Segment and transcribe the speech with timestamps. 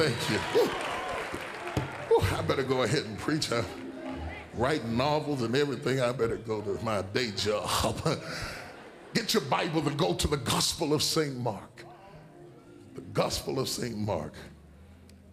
[0.00, 0.38] Thank you.
[2.08, 3.52] Whew, I better go ahead and preach.
[3.52, 3.62] I
[4.54, 6.00] write novels and everything.
[6.00, 8.00] I better go to my day job.
[9.14, 11.36] Get your Bible and go to the Gospel of St.
[11.36, 11.84] Mark.
[12.94, 13.94] The Gospel of St.
[13.94, 14.32] Mark,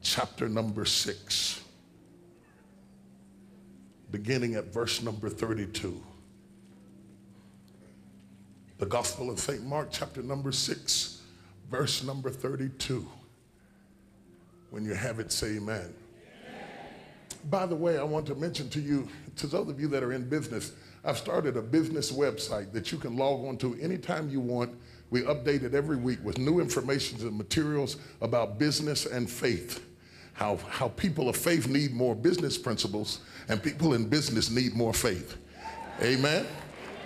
[0.01, 1.63] chapter number six,
[4.11, 6.03] beginning at verse number 32.
[8.79, 9.63] The Gospel of St.
[9.63, 11.21] Mark, chapter number six,
[11.71, 13.07] verse number 32.
[14.69, 15.79] When you have it, say amen.
[15.81, 15.93] amen.
[17.49, 20.13] By the way, I want to mention to you, to those of you that are
[20.13, 20.73] in business,
[21.05, 24.75] I've started a business website that you can log on to anytime you want.
[25.09, 29.85] We update it every week with new information and materials about business and faith.
[30.33, 34.93] How, how people of faith need more business principles and people in business need more
[34.93, 35.37] faith.
[36.01, 36.45] Amen.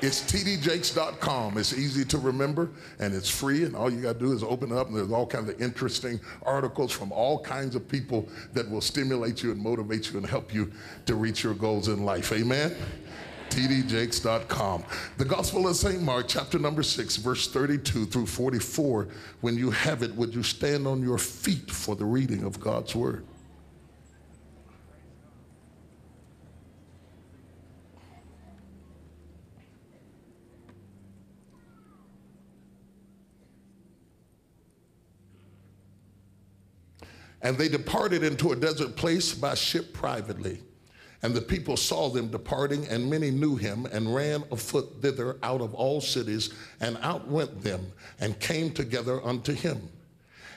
[0.01, 1.57] It's tdjakes.com.
[1.57, 3.65] It's easy to remember and it's free.
[3.65, 5.61] And all you got to do is open it up, and there's all kinds of
[5.61, 10.25] interesting articles from all kinds of people that will stimulate you and motivate you and
[10.25, 10.71] help you
[11.05, 12.31] to reach your goals in life.
[12.31, 12.75] Amen
[13.51, 14.83] tdjakes.com.
[15.17, 16.01] The Gospel of St.
[16.01, 19.09] Mark, chapter number 6, verse 32 through 44.
[19.41, 22.95] When you have it, would you stand on your feet for the reading of God's
[22.95, 23.25] Word?
[37.41, 40.59] And they departed into a desert place by ship privately.
[41.23, 45.61] And the people saw them departing, and many knew him, and ran afoot thither out
[45.61, 49.89] of all cities, and outwent them, and came together unto him.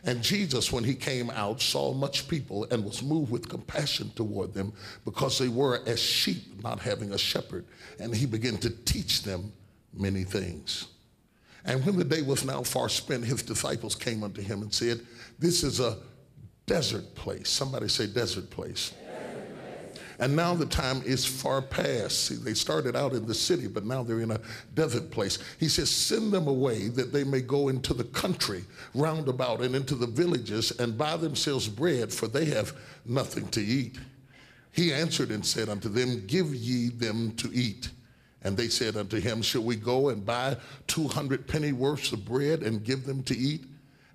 [0.07, 4.55] And Jesus, when he came out, saw much people, and was moved with compassion toward
[4.55, 4.73] them,
[5.05, 7.67] because they were as sheep not having a shepherd.
[7.99, 9.53] And he began to teach them
[9.93, 10.89] many things.
[11.67, 15.00] And when the day was now far spent, his disciples came unto him and said,
[15.39, 15.97] This is a
[16.66, 17.48] desert place.
[17.48, 18.92] Somebody say, desert place.
[20.19, 22.26] And now the time is far past.
[22.26, 24.41] See, they started out in the city, but now they're in a
[24.75, 25.38] desert place.
[25.58, 28.64] He says, Send them away that they may go into the country
[28.94, 33.60] round about and into the villages and buy themselves bread, for they have nothing to
[33.60, 33.98] eat.
[34.70, 37.91] He answered and said unto them, Give ye them to eat.
[38.42, 42.62] And they said unto him, Shall we go and buy 200 penny worths of bread
[42.62, 43.64] and give them to eat?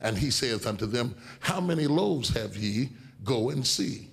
[0.01, 2.89] And he saith unto them, How many loaves have ye?
[3.23, 4.07] Go and see.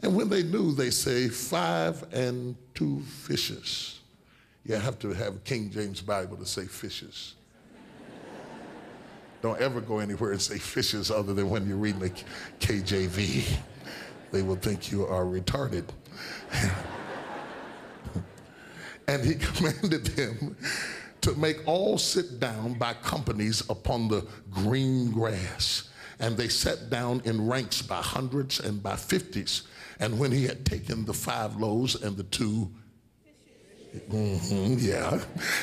[0.00, 4.00] And when they knew, they say, five and two fishes.
[4.64, 7.34] You have to have King James Bible to say fishes.
[9.42, 12.10] Don't ever go anywhere and say fishes other than when you're reading the
[12.60, 13.58] KJV.
[14.32, 15.84] They will think you are retarded.
[19.08, 20.56] and he commanded them
[21.22, 25.90] to make all sit down by companies upon the green grass.
[26.18, 29.62] And they sat down in ranks by hundreds and by fifties.
[30.00, 32.70] And when he had taken the five loaves and the two
[34.10, 35.20] Mm-hmm, yeah.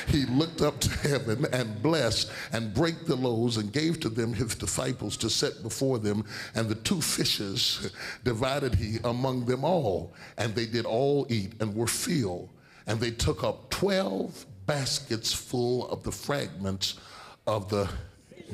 [0.08, 4.34] He looked up to heaven and blessed and brake the loaves and gave to them
[4.34, 6.26] his disciples to set before them.
[6.56, 7.92] And the two fishes
[8.24, 10.14] divided he among them all.
[10.38, 12.50] And they did all eat and were filled.
[12.88, 17.00] And they took up 12 baskets full of the fragments
[17.48, 17.90] of the.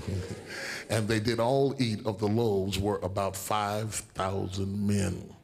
[0.89, 5.35] and they did all eat of the loaves, were about 5,000 men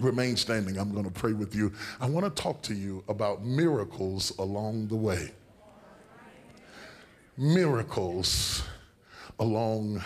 [0.00, 0.78] remain standing.
[0.78, 1.72] I'm going to pray with you.
[2.00, 5.32] I want to talk to you about miracles along the way.
[7.36, 8.62] Miracles
[9.38, 10.02] along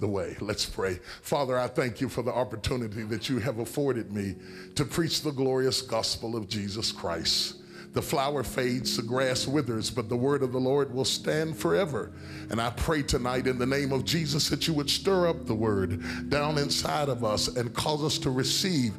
[0.00, 0.36] the way.
[0.40, 1.00] Let's pray.
[1.22, 4.36] Father, I thank you for the opportunity that you have afforded me
[4.74, 7.56] to preach the glorious gospel of Jesus Christ.
[7.92, 12.12] The flower fades, the grass withers, but the word of the Lord will stand forever.
[12.50, 15.54] And I pray tonight in the name of Jesus that you would stir up the
[15.54, 18.94] word down inside of us and cause us to receive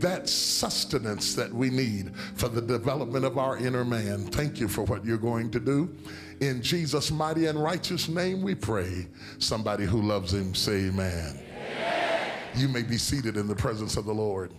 [0.00, 4.26] that sustenance that we need for the development of our inner man.
[4.26, 5.94] Thank you for what you're going to do.
[6.40, 9.06] In Jesus' mighty and righteous name we pray.
[9.38, 11.38] Somebody who loves him say amen.
[11.52, 12.30] amen.
[12.56, 14.52] You may be seated in the presence of the Lord.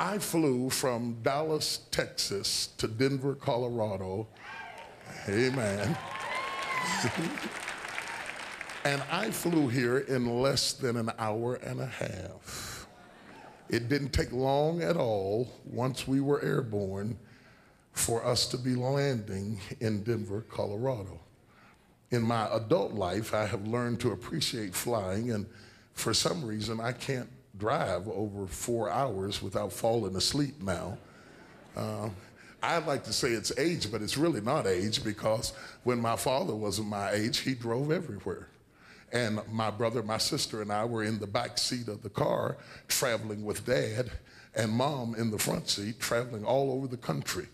[0.00, 4.28] I flew from Dallas, Texas to Denver, Colorado.
[5.28, 5.98] Amen.
[8.84, 12.86] and I flew here in less than an hour and a half.
[13.68, 17.18] It didn't take long at all once we were airborne
[17.92, 21.18] for us to be landing in Denver, Colorado.
[22.12, 25.46] In my adult life, I have learned to appreciate flying, and
[25.92, 27.28] for some reason, I can't
[27.58, 30.98] drive over four hours without falling asleep now.
[31.76, 32.08] Uh,
[32.62, 35.52] I'd like to say it's age, but it's really not age because
[35.84, 38.48] when my father was my age, he drove everywhere.
[39.12, 42.58] And my brother, my sister, and I were in the back seat of the car
[42.88, 44.10] traveling with dad,
[44.54, 47.46] and mom in the front seat traveling all over the country,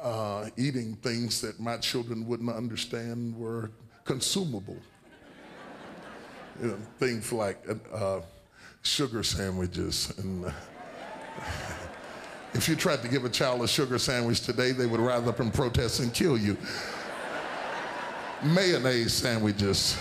[0.00, 3.70] uh, eating things that my children wouldn't understand were
[4.04, 4.78] consumable.
[6.62, 8.20] you know, things like uh,
[8.82, 10.52] sugar sandwiches and.
[12.54, 15.38] If you tried to give a child a sugar sandwich today, they would rise up
[15.38, 16.56] and protest and kill you.
[18.42, 19.98] Mayonnaise sandwiches,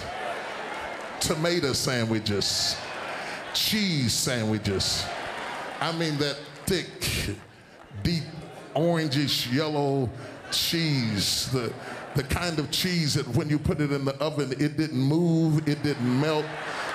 [1.20, 2.78] tomato sandwiches,
[3.54, 5.06] cheese sandwiches.
[5.82, 7.36] I mean, that thick,
[8.02, 8.24] deep,
[8.76, 10.10] orangish yellow
[10.52, 11.74] cheese, the,
[12.16, 15.68] the kind of cheese that when you put it in the oven, it didn't move,
[15.68, 16.46] it didn't melt.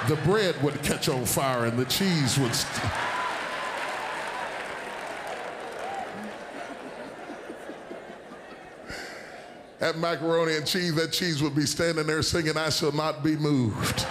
[0.08, 2.54] The bread would catch on fire and the cheese would.
[2.54, 2.92] St-
[9.78, 13.36] that macaroni and cheese, that cheese would be standing there singing, I shall not be
[13.36, 14.06] moved.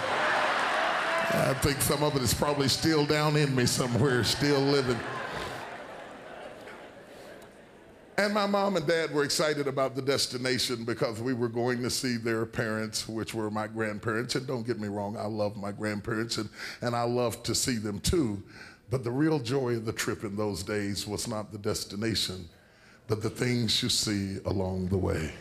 [1.34, 4.98] I think some of it is probably still down in me somewhere, still living.
[8.18, 11.88] And my mom and dad were excited about the destination because we were going to
[11.88, 14.34] see their parents, which were my grandparents.
[14.34, 16.50] And don't get me wrong, I love my grandparents and,
[16.82, 18.42] and I love to see them too.
[18.90, 22.48] But the real joy of the trip in those days was not the destination,
[23.08, 25.32] but the things you see along the way.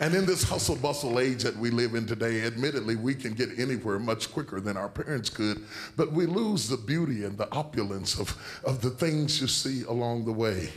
[0.00, 3.58] And in this hustle bustle age that we live in today, admittedly, we can get
[3.58, 5.64] anywhere much quicker than our parents could,
[5.96, 10.24] but we lose the beauty and the opulence of, of the things you see along
[10.24, 10.70] the way.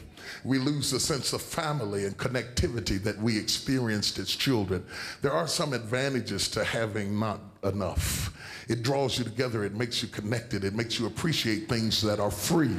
[0.43, 4.85] We lose the sense of family and connectivity that we experienced as children.
[5.21, 8.33] There are some advantages to having not enough.
[8.67, 12.31] It draws you together, it makes you connected, it makes you appreciate things that are
[12.31, 12.75] free.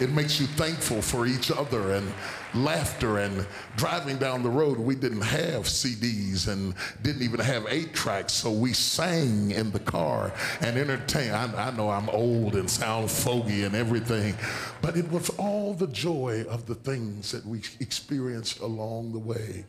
[0.00, 2.12] It makes you thankful for each other and
[2.54, 3.46] laughter and
[3.76, 4.78] driving down the road.
[4.78, 9.80] We didn't have CDs and didn't even have eight tracks, so we sang in the
[9.80, 11.34] car and entertained.
[11.34, 14.34] I, I know I'm old and sound fogey and everything,
[14.80, 19.64] but it was all the joy of the things that we experienced along the way.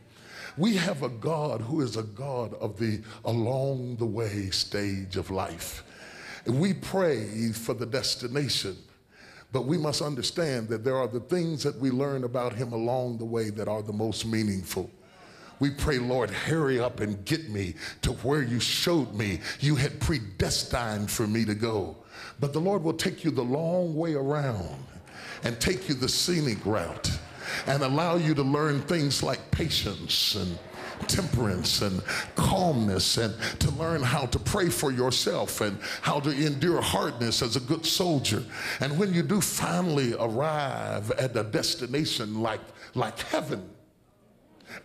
[0.58, 5.32] We have a God who is a God of the along the way stage of
[5.32, 5.84] life.
[6.46, 8.78] We pray for the destination
[9.54, 13.20] but we must understand that there are the things that we learn about him along
[13.20, 14.90] the way that are the most meaningful.
[15.60, 20.00] We pray, Lord, hurry up and get me to where you showed me you had
[20.02, 21.96] predestined for me to go.
[22.40, 24.84] But the Lord will take you the long way around
[25.44, 27.12] and take you the scenic route
[27.68, 30.58] and allow you to learn things like patience and
[31.04, 32.02] temperance and
[32.36, 37.56] calmness and to learn how to pray for yourself and how to endure hardness as
[37.56, 38.44] a good soldier.
[38.80, 42.62] And when you do finally arrive at a destination like,
[42.96, 43.70] like heaven,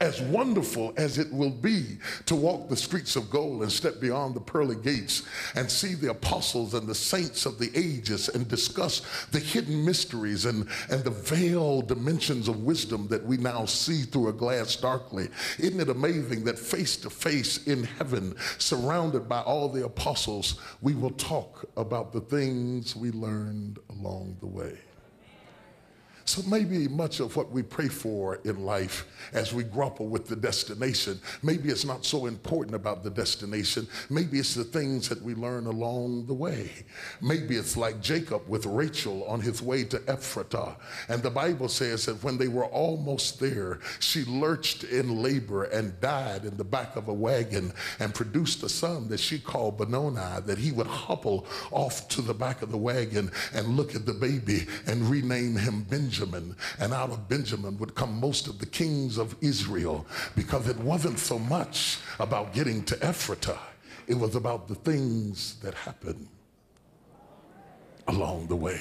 [0.00, 4.35] as wonderful as it will be to walk the streets of gold and step beyond
[4.35, 5.23] the pearly gates
[5.55, 9.02] and see the apostles and the saints of the ages and discuss
[9.32, 14.29] the hidden mysteries and, and the veiled dimensions of wisdom that we now see through
[14.29, 15.29] a glass darkly.
[15.58, 20.94] Isn't it amazing that face to face in heaven, surrounded by all the apostles, we
[20.94, 24.78] will talk about the things we learned along the way?
[26.28, 30.37] So maybe much of what we pray for in life as we grapple with the
[30.37, 33.88] destination, maybe it's not so important about the destination.
[34.11, 36.70] Maybe it's the things that we learn along the way.
[37.23, 40.76] Maybe it's like Jacob with Rachel on his way to Ephratah.
[41.08, 45.99] And the Bible says that when they were almost there, she lurched in labor and
[45.99, 50.42] died in the back of a wagon and produced a son that she called Benoni,
[50.44, 54.12] that he would hobble off to the back of the wagon and look at the
[54.12, 56.17] baby and rename him Benjamin.
[56.18, 60.76] Benjamin, and out of Benjamin would come most of the kings of Israel because it
[60.78, 63.58] wasn't so much about getting to Ephratah,
[64.08, 66.26] it was about the things that happened
[68.08, 68.80] along the way.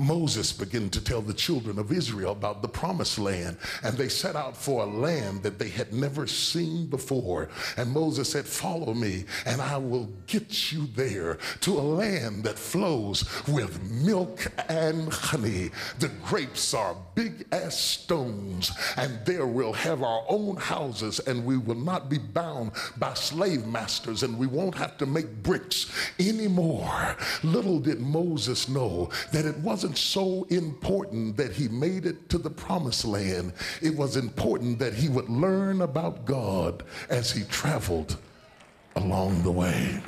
[0.00, 4.34] Moses began to tell the children of Israel about the promised land, and they set
[4.34, 7.50] out for a land that they had never seen before.
[7.76, 12.58] And Moses said, Follow me, and I will get you there to a land that
[12.58, 15.70] flows with milk and honey.
[15.98, 21.58] The grapes are big as stones, and there we'll have our own houses, and we
[21.58, 27.16] will not be bound by slave masters, and we won't have to make bricks anymore.
[27.42, 32.38] Little did Moses know that it wasn't wasn't so important that he made it to
[32.38, 33.52] the promised land.
[33.82, 38.16] It was important that he would learn about God as he traveled
[38.94, 40.00] along the way.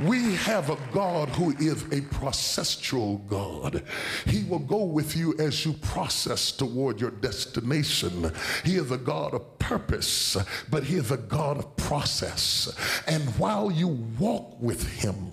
[0.00, 3.82] We have a God who is a processual God.
[4.24, 8.32] He will go with you as you process toward your destination.
[8.64, 10.38] He is a God of purpose,
[10.70, 12.72] but He is a God of process.
[13.08, 13.88] And while you
[14.18, 15.32] walk with him,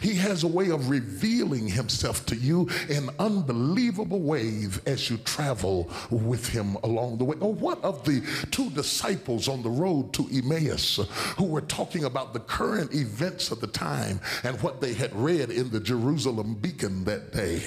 [0.00, 5.90] he has a way of revealing himself to you in unbelievable ways as you travel
[6.10, 7.36] with him along the way.
[7.40, 11.00] Or what of the two disciples on the road to Emmaus
[11.38, 13.66] who were talking about the current events of the
[14.06, 17.60] time and what they had read in the Jerusalem beacon that day?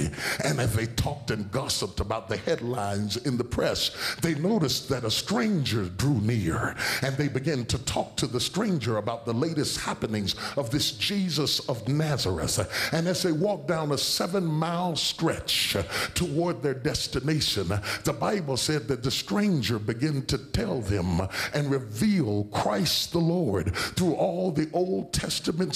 [0.44, 3.92] And as they talked and gossiped about the headlines in the press,
[4.22, 8.98] they noticed that a stranger drew near and they began to talk to the stranger
[8.98, 12.60] about the latest happenings of this Jesus of Nazareth.
[12.94, 15.76] And as they walked down a seven mile stretch
[16.14, 17.68] toward their destination,
[18.04, 21.22] the Bible said that the stranger began to tell them
[21.54, 25.76] and reveal Christ the Lord through all the Old Testament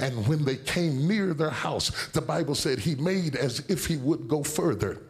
[0.00, 3.96] And when they came near their house, the Bible said he made as if he
[3.96, 5.00] would go further.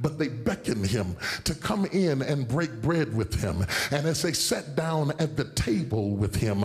[0.00, 3.64] But they beckoned him to come in and break bread with him.
[3.90, 6.60] And as they sat down at the table with him,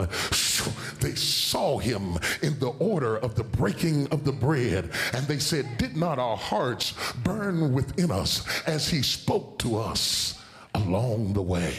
[1.00, 4.90] they saw him in the order of the breaking of the bread.
[5.14, 10.43] And they said, Did not our hearts burn within us as he spoke to us?
[10.76, 11.74] Along the way.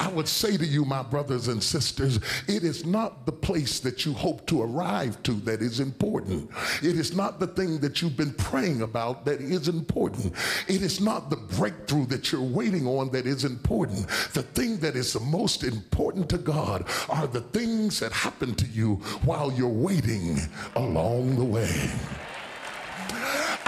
[0.00, 4.06] I would say to you, my brothers and sisters, it is not the place that
[4.06, 6.50] you hope to arrive to that is important.
[6.82, 10.34] It is not the thing that you've been praying about that is important.
[10.68, 14.06] It is not the breakthrough that you're waiting on that is important.
[14.32, 18.66] The thing that is the most important to God are the things that happen to
[18.66, 20.38] you while you're waiting
[20.76, 21.90] along the way.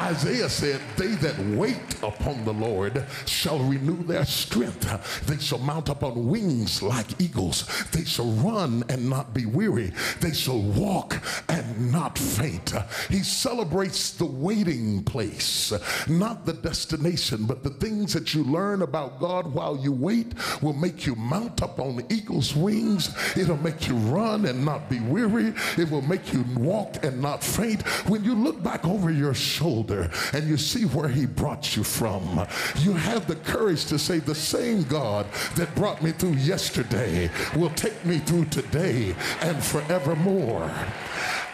[0.00, 5.26] Isaiah said, They that wait upon the Lord shall renew their strength.
[5.26, 7.66] They shall mount up on wings like eagles.
[7.92, 9.92] They shall run and not be weary.
[10.20, 11.18] They shall walk
[11.50, 12.72] and not faint.
[13.10, 15.72] He celebrates the waiting place,
[16.08, 20.72] not the destination, but the things that you learn about God while you wait will
[20.72, 23.10] make you mount up on eagle's wings.
[23.36, 25.52] It'll make you run and not be weary.
[25.76, 27.82] It will make you walk and not faint.
[28.08, 32.46] When you look back over your shoulder, and you see where he brought you from,
[32.78, 37.70] you have the courage to say, The same God that brought me through yesterday will
[37.70, 40.70] take me through today and forevermore.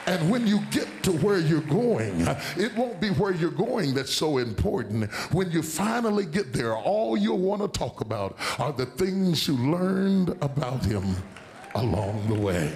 [0.07, 4.15] And when you get to where you're going, it won't be where you're going that's
[4.15, 5.11] so important.
[5.33, 9.57] When you finally get there, all you'll want to talk about are the things you
[9.57, 11.17] learned about him
[11.75, 12.73] along the way.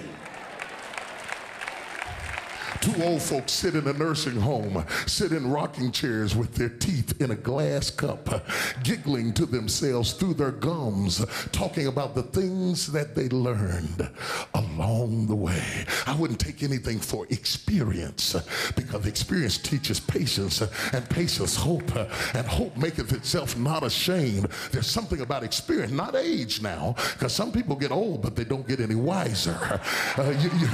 [2.81, 7.21] Two old folks sit in a nursing home, sit in rocking chairs with their teeth
[7.21, 8.43] in a glass cup,
[8.83, 14.09] giggling to themselves through their gums, talking about the things that they learned
[14.55, 15.85] along the way.
[16.07, 18.35] I wouldn't take anything for experience
[18.75, 20.61] because experience teaches patience
[20.91, 21.95] and patience hope
[22.33, 24.47] and hope maketh itself not ashamed.
[24.71, 28.67] There's something about experience, not age now, because some people get old but they don't
[28.67, 29.79] get any wiser.
[30.17, 30.67] Uh, you, you,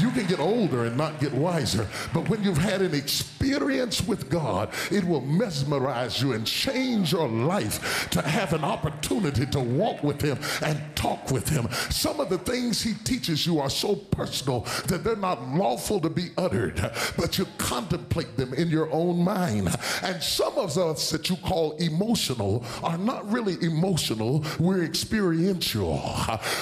[0.00, 1.86] you can get older and not get get wiser.
[2.12, 7.28] But when you've had an experience with God, it will mesmerize you and change your
[7.28, 11.68] life to have an opportunity to walk with Him and talk with Him.
[11.90, 16.10] Some of the things He teaches you are so personal that they're not lawful to
[16.10, 16.80] be uttered,
[17.16, 19.74] but you contemplate them in your own mind.
[20.02, 26.02] And some of us that you call emotional are not really emotional, we're experiential.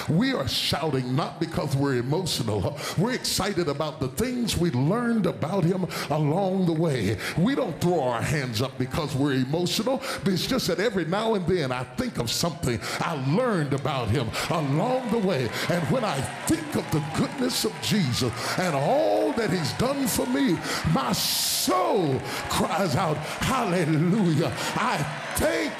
[0.09, 5.63] We are shouting not because we're emotional, we're excited about the things we learned about
[5.63, 7.17] him along the way.
[7.37, 11.35] We don't throw our hands up because we're emotional, but it's just that every now
[11.35, 15.49] and then I think of something I learned about him along the way.
[15.69, 20.25] And when I think of the goodness of Jesus and all that he's done for
[20.27, 20.57] me,
[20.93, 24.51] my soul cries out, Hallelujah.
[24.75, 24.97] I
[25.35, 25.73] thank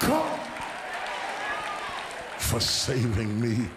[0.00, 0.40] God
[2.38, 3.68] for saving me.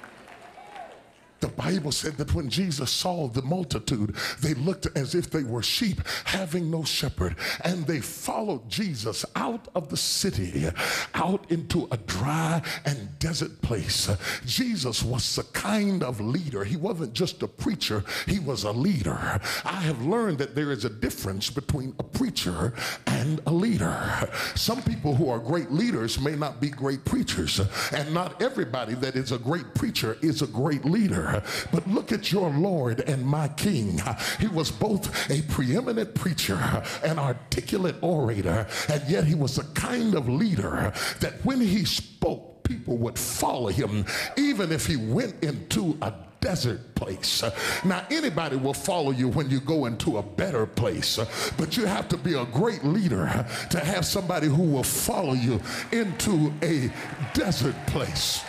[1.44, 5.62] The Bible said that when Jesus saw the multitude, they looked as if they were
[5.62, 7.36] sheep having no shepherd,
[7.66, 10.70] and they followed Jesus out of the city,
[11.14, 14.10] out into a dry and desert place.
[14.46, 16.64] Jesus was the kind of leader.
[16.64, 19.42] He wasn't just a preacher, he was a leader.
[19.66, 22.74] I have learned that there is a difference between a preacher
[23.08, 24.30] and a leader.
[24.56, 27.60] Some people who are great leaders may not be great preachers,
[27.92, 31.33] and not everybody that is a great preacher is a great leader.
[31.72, 34.02] But look at your Lord and my King.
[34.40, 36.60] He was both a preeminent preacher,
[37.04, 42.64] an articulate orator, and yet he was the kind of leader that when he spoke,
[42.64, 44.06] people would follow him,
[44.38, 46.14] even if he went into a
[46.44, 47.42] desert place.
[47.86, 51.18] Now, anybody will follow you when you go into a better place,
[51.58, 55.62] but you have to be a great leader to have somebody who will follow you
[55.92, 56.92] into a
[57.34, 58.44] desert place.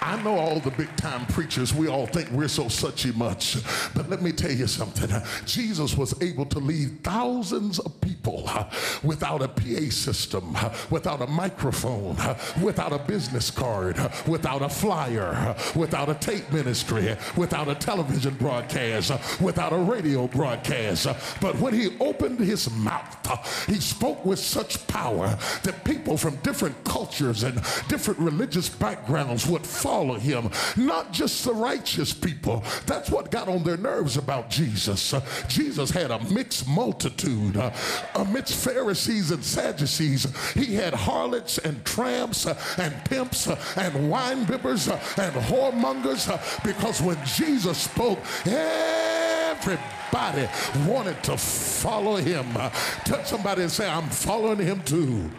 [0.00, 3.56] I know all the big time preachers, we all think we're so suchy much.
[3.94, 5.10] But let me tell you something.
[5.44, 8.48] Jesus was able to lead thousands of people
[9.02, 10.56] without a PA system,
[10.90, 12.16] without a microphone,
[12.62, 19.12] without a business card, without a flyer, without a tape ministry, without a television broadcast,
[19.40, 21.08] without a radio broadcast.
[21.40, 26.82] But when he opened his mouth, he spoke with such power that people from different
[26.84, 27.56] cultures and
[27.88, 30.50] different religious backgrounds would follow him.
[30.76, 32.62] Not just the righteous people.
[32.86, 35.14] That's what got on their nerves about Jesus.
[35.14, 37.56] Uh, Jesus had a mixed multitude.
[37.56, 37.70] Uh,
[38.14, 44.46] amidst Pharisees and Sadducees, he had harlots and tramps uh, and pimps uh, and wine
[44.46, 50.48] bibbers uh, and whoremongers uh, because when Jesus spoke, everybody
[50.86, 52.46] wanted to follow him.
[53.04, 55.30] Touch somebody and say, I'm following him too.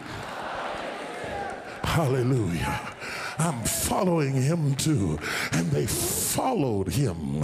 [1.82, 2.80] Hallelujah.
[3.40, 5.18] I'm following him too.
[5.52, 7.42] And they followed him.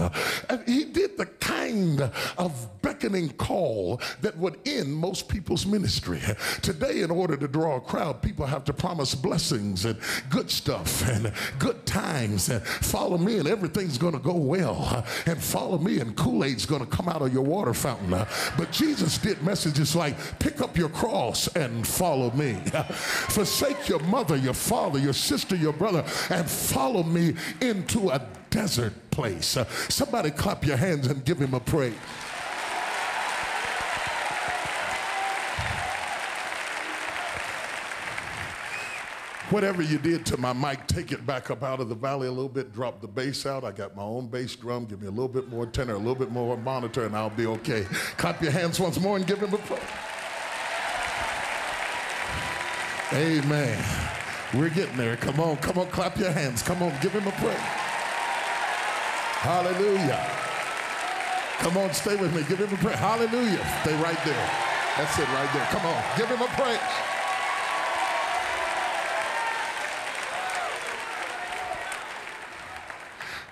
[0.50, 6.20] And he did the kind of beckoning call that would end most people's ministry.
[6.60, 9.98] Today, in order to draw a crowd, people have to promise blessings and
[10.28, 15.02] good stuff and good times and follow me and everything's going to go well.
[15.24, 18.10] And follow me and Kool Aid's going to come out of your water fountain.
[18.10, 22.52] But Jesus did messages like pick up your cross and follow me.
[23.30, 28.20] Forsake your mother, your father, your sister, your brother brother, and follow me into a
[28.50, 29.56] desert place.
[29.56, 31.94] Uh, somebody clap your hands and give him a praise.
[39.50, 42.32] Whatever you did to my mic, take it back up out of the valley a
[42.32, 43.62] little bit, drop the bass out.
[43.62, 44.86] I got my own bass drum.
[44.86, 47.46] Give me a little bit more tenor, a little bit more monitor, and I'll be
[47.46, 47.84] okay.
[48.16, 49.80] Clap your hands once more and give him a praise.
[53.12, 54.05] Amen.
[54.54, 55.16] We're getting there.
[55.16, 56.62] Come on, come on, clap your hands.
[56.62, 57.56] Come on, give him a praise.
[59.42, 60.24] Hallelujah.
[61.58, 62.42] Come on, stay with me.
[62.48, 62.96] Give him a praise.
[62.96, 63.80] Hallelujah.
[63.82, 64.50] Stay right there.
[64.96, 65.66] That's it right there.
[65.66, 66.78] Come on, give him a praise.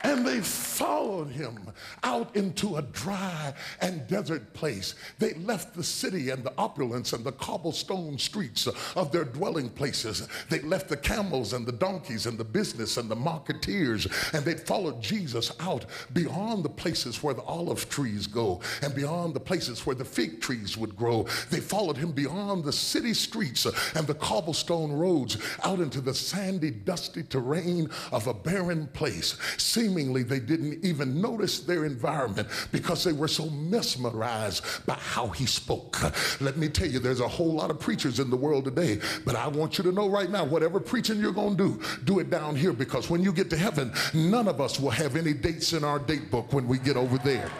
[0.04, 0.40] And they
[0.74, 1.70] followed him
[2.02, 4.96] out into a dry and desert place.
[5.20, 10.26] They left the city and the opulence and the cobblestone streets of their dwelling places.
[10.50, 14.54] They left the camels and the donkeys and the business and the marketeers, and they
[14.54, 19.86] followed Jesus out beyond the places where the olive trees go and beyond the places
[19.86, 21.24] where the fig trees would grow.
[21.50, 26.72] They followed him beyond the city streets and the cobblestone roads out into the sandy,
[26.72, 29.36] dusty terrain of a barren place.
[29.56, 35.46] Seemingly they didn't even notice their environment because they were so mesmerized by how he
[35.46, 35.98] spoke.
[36.40, 39.36] Let me tell you, there's a whole lot of preachers in the world today, but
[39.36, 42.30] I want you to know right now, whatever preaching you're going to do, do it
[42.30, 45.72] down here because when you get to heaven, none of us will have any dates
[45.72, 47.50] in our date book when we get over there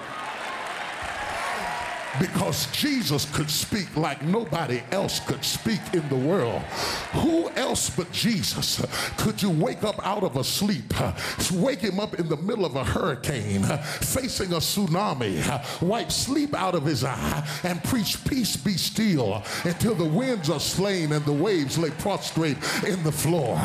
[2.20, 6.62] because Jesus could speak like nobody else could speak in the world.
[7.12, 8.84] Who else but Jesus
[9.18, 10.94] could you wake up out of a sleep,
[11.52, 16.74] wake him up in the middle of a hurricane, facing a tsunami, wipe sleep out
[16.74, 21.32] of his eye, and preach peace be still until the winds are slain and the
[21.32, 23.56] waves lay prostrate in the floor?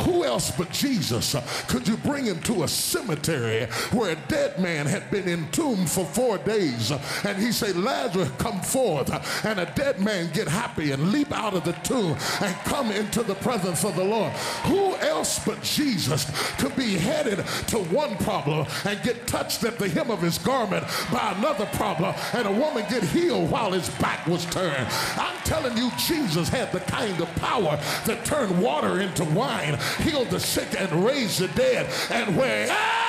[0.00, 1.36] Who else but Jesus
[1.68, 6.04] could you bring him to a cemetery where a dead man had been entombed for
[6.04, 6.90] four days
[7.24, 9.10] and he said, Lazarus come forth
[9.44, 13.24] and a dead man get happy and leap out of the tomb and come into
[13.24, 14.32] the presence of the Lord.
[14.66, 19.88] Who else but Jesus could be headed to one problem and get touched at the
[19.88, 24.24] hem of his garment by another problem and a woman get healed while his back
[24.28, 24.86] was turned?
[25.16, 30.30] I'm telling you, Jesus had the kind of power that turned water into wine, healed
[30.30, 33.07] the sick and raised the dead, and wherever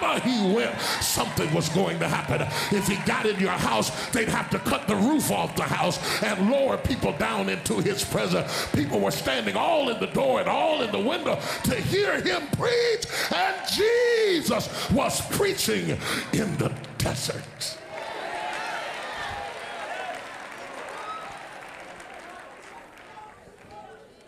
[0.00, 2.42] wherever he went, something was going to happen.
[2.76, 6.22] If he got in your house, they'd have to cut the roof off the house
[6.22, 8.68] and lower people down into his presence.
[8.72, 12.42] People were standing all in the door and all in the window to hear him
[12.52, 15.98] preach, and Jesus was preaching
[16.32, 17.76] in the desert.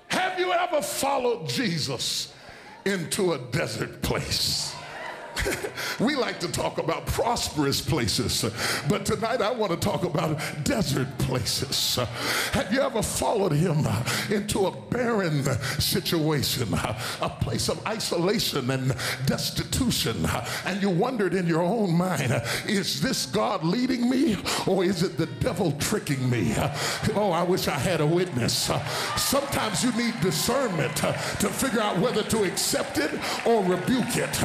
[0.09, 2.33] Have you ever followed Jesus
[2.85, 4.75] into a desert place?
[6.01, 8.45] we like to talk about prosperous places,
[8.89, 11.97] but tonight I want to talk about desert places.
[12.53, 13.87] Have you ever followed him
[14.31, 15.45] into a barren
[15.79, 18.95] situation, a place of isolation and
[19.27, 20.27] destitution,
[20.65, 25.17] and you wondered in your own mind, is this God leading me or is it
[25.17, 26.55] the devil tricking me?
[27.15, 28.71] Oh, I wish I had a witness.
[29.17, 31.13] Sometimes you need discernment to
[31.49, 33.11] figure out whether to accept it
[33.47, 34.45] or rebuke it.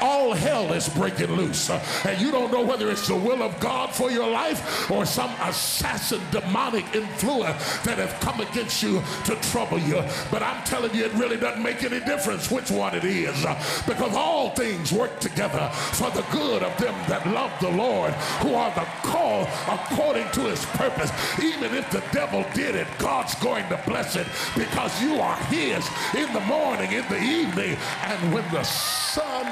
[0.00, 3.90] All hell is breaking loose, and you don't know whether it's the will of God
[3.94, 9.78] for your life or some assassin demonic influence that have come against you to trouble
[9.78, 10.02] you.
[10.30, 13.44] But I'm telling you, it really doesn't make any difference which one it is
[13.86, 18.12] because all things work together for the good of them that love the Lord,
[18.42, 21.10] who are the called according to his purpose.
[21.42, 25.86] Even if the devil did it, God's going to bless it because you are his
[26.14, 29.46] in the morning, in the evening, and when the sun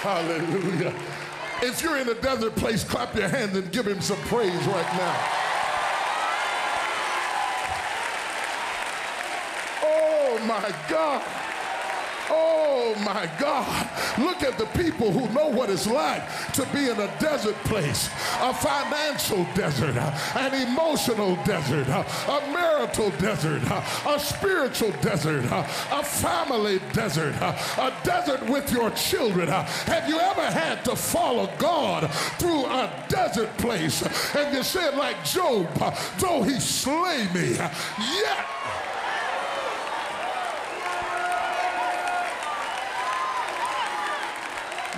[0.00, 0.94] Hallelujah.
[1.60, 4.92] If you're in a desert place, clap your hands and give him some praise right
[4.96, 5.16] now.
[9.82, 11.22] Oh my God.
[12.30, 13.87] Oh my God.
[14.18, 18.08] Look at the people who know what it's like to be in a desert place,
[18.40, 19.96] a financial desert,
[20.36, 23.62] an emotional desert, a marital desert,
[24.06, 29.48] a spiritual desert, a family desert, a desert with your children.
[29.48, 34.02] Have you ever had to follow God through a desert place
[34.34, 35.66] and you said like Job,
[36.18, 38.46] though he slay me, yet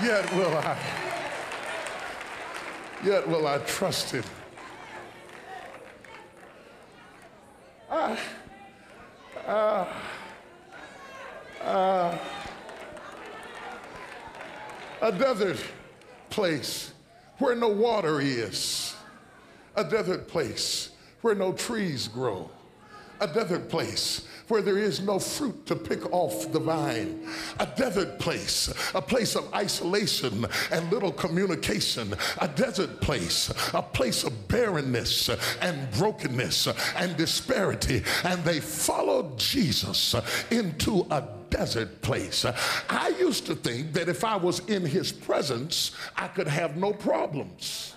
[0.03, 0.79] Yet will I,
[3.05, 4.25] yet will I trust him.
[7.91, 8.17] Uh,
[11.63, 12.19] uh,
[15.03, 15.63] a desert
[16.31, 16.93] place
[17.37, 18.95] where no water is,
[19.77, 22.51] a desert place where no trees grow,
[23.21, 27.27] a desert place where there is no fruit to pick off the vine,
[27.59, 34.25] a desert place, a place of isolation and little communication, a desert place, a place
[34.25, 38.03] of barrenness and brokenness and disparity.
[38.25, 40.15] And they followed Jesus
[40.51, 42.45] into a desert place.
[42.89, 46.93] I used to think that if I was in his presence, I could have no
[46.93, 47.95] problems.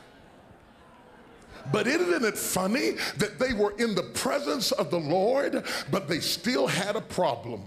[1.71, 6.19] But isn't it funny that they were in the presence of the Lord, but they
[6.19, 7.63] still had a problem?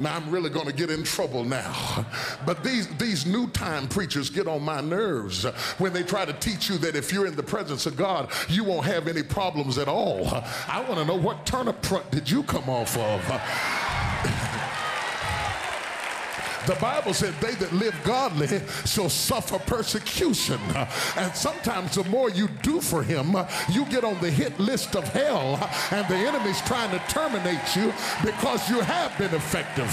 [0.00, 2.06] Now I'm really going to get in trouble now.
[2.46, 5.44] But these, these new time preachers get on my nerves
[5.78, 8.64] when they try to teach you that if you're in the presence of God, you
[8.64, 10.26] won't have any problems at all.
[10.68, 13.87] I want to know what turnip truck did you come off of?
[16.68, 20.60] The Bible said, They that live godly shall suffer persecution.
[21.16, 23.34] And sometimes the more you do for him,
[23.70, 25.56] you get on the hit list of hell,
[25.90, 27.90] and the enemy's trying to terminate you
[28.22, 29.90] because you have been effective.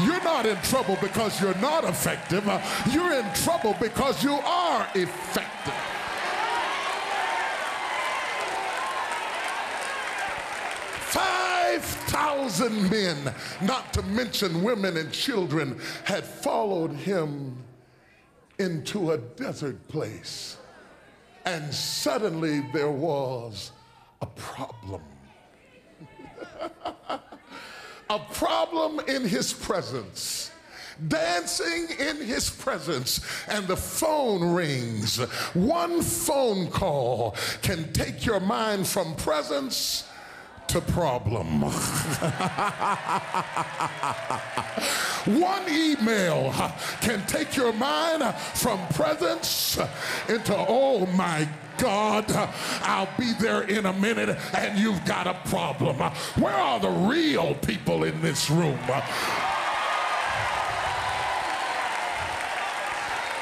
[0.00, 2.46] You're not in trouble because you're not effective,
[2.90, 5.74] you're in trouble because you are effective.
[12.34, 17.56] 5,000 men, not to mention women and children, had followed him
[18.58, 20.56] into a desert place.
[21.44, 23.70] And suddenly there was
[24.20, 25.02] a problem.
[28.10, 30.50] a problem in his presence
[31.08, 35.16] dancing in his presence, and the phone rings.
[35.52, 40.04] One phone call can take your mind from presence
[40.68, 41.62] to problem.
[45.26, 46.52] One email
[47.00, 48.22] can take your mind
[48.54, 49.78] from presence
[50.28, 51.48] into, oh my
[51.78, 52.24] God,
[52.82, 55.96] I'll be there in a minute and you've got a problem.
[56.36, 58.78] Where are the real people in this room?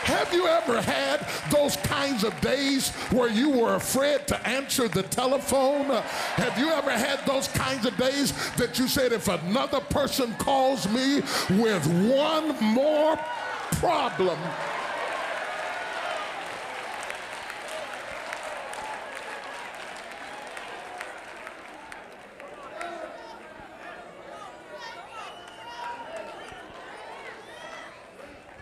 [0.05, 5.05] Have you ever had those kinds of days where you were afraid to answer the
[5.05, 5.87] telephone?
[5.87, 10.88] Have you ever had those kinds of days that you said, if another person calls
[10.88, 13.17] me with one more
[13.73, 14.38] problem,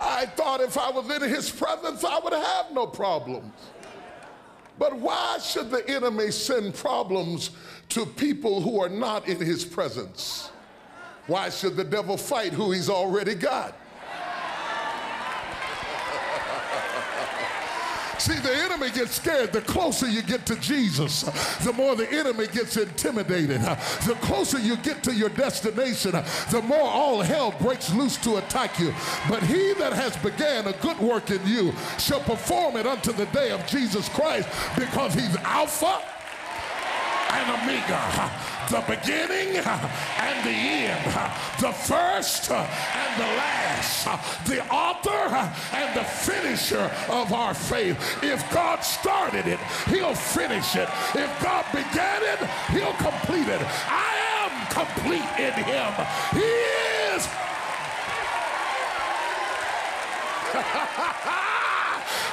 [0.00, 3.52] I thought if I was in his presence, I would have no problems.
[4.78, 7.50] But why should the enemy send problems
[7.90, 10.50] to people who are not in his presence.
[11.26, 13.76] Why should the devil fight who he's already got?
[18.20, 19.50] See, the enemy gets scared.
[19.50, 21.22] The closer you get to Jesus,
[21.64, 23.62] the more the enemy gets intimidated.
[23.62, 26.12] The closer you get to your destination,
[26.50, 28.92] the more all hell breaks loose to attack you.
[29.26, 33.24] But he that has began a good work in you shall perform it unto the
[33.26, 36.02] day of Jesus Christ because he's Alpha
[37.32, 38.30] and Omega,
[38.70, 41.04] the beginning and the end,
[41.60, 44.04] the first and the last,
[44.46, 47.96] the author and the finisher of our faith.
[48.22, 50.88] If God started it, he'll finish it.
[51.14, 52.38] If God began it,
[52.70, 53.60] he'll complete it.
[53.88, 55.92] I am complete in him.
[56.32, 56.50] He
[57.14, 57.28] is.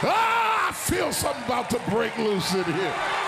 [0.03, 3.26] ah, I feel something about to break loose in here.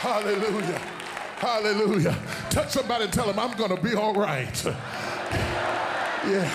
[0.00, 0.78] Hallelujah.
[1.36, 2.16] Hallelujah.
[2.48, 4.64] Touch somebody and tell them, I'm going to be all right.
[6.26, 6.50] Yeah.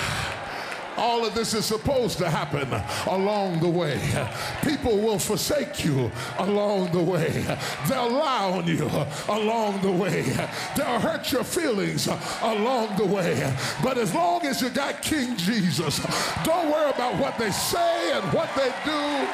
[0.97, 2.67] All of this is supposed to happen
[3.05, 3.99] along the way.
[4.63, 7.45] People will forsake you along the way.
[7.87, 8.89] They'll lie on you
[9.29, 10.23] along the way.
[10.75, 12.07] They'll hurt your feelings
[12.41, 13.53] along the way.
[13.83, 15.99] But as long as you got King Jesus,
[16.43, 19.27] don't worry about what they say and what they do.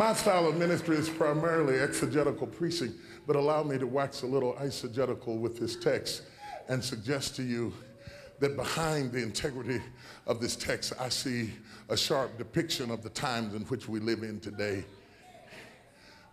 [0.00, 2.94] My style of ministry is primarily exegetical preaching,
[3.26, 6.22] but allow me to wax a little eisegetical with this text
[6.70, 7.74] and suggest to you
[8.38, 9.82] that behind the integrity
[10.26, 11.52] of this text, I see
[11.90, 14.86] a sharp depiction of the times in which we live in today.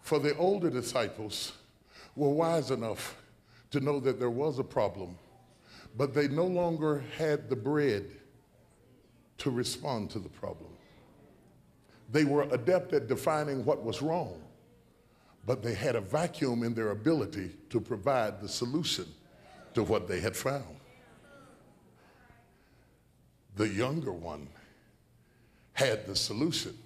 [0.01, 1.51] For the older disciples
[2.15, 3.17] were wise enough
[3.71, 5.17] to know that there was a problem,
[5.97, 8.05] but they no longer had the bread
[9.39, 10.66] to respond to the problem.
[12.09, 14.41] They were adept at defining what was wrong,
[15.45, 19.05] but they had a vacuum in their ability to provide the solution
[19.73, 20.77] to what they had found.
[23.55, 24.47] The younger one
[25.73, 26.77] had the solution,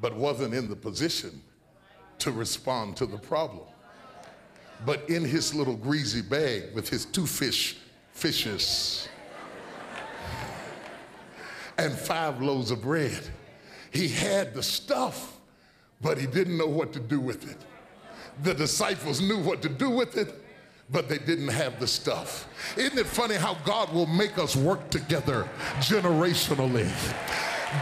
[0.00, 1.42] but wasn't in the position
[2.18, 3.66] to respond to the problem.
[4.84, 7.76] But in his little greasy bag with his two fish,
[8.12, 9.08] fishes,
[11.76, 13.22] and five loaves of bread,
[13.90, 15.38] he had the stuff,
[16.00, 17.58] but he didn't know what to do with it.
[18.42, 20.34] The disciples knew what to do with it,
[20.90, 22.48] but they didn't have the stuff.
[22.76, 25.48] Isn't it funny how God will make us work together
[25.78, 26.88] generationally?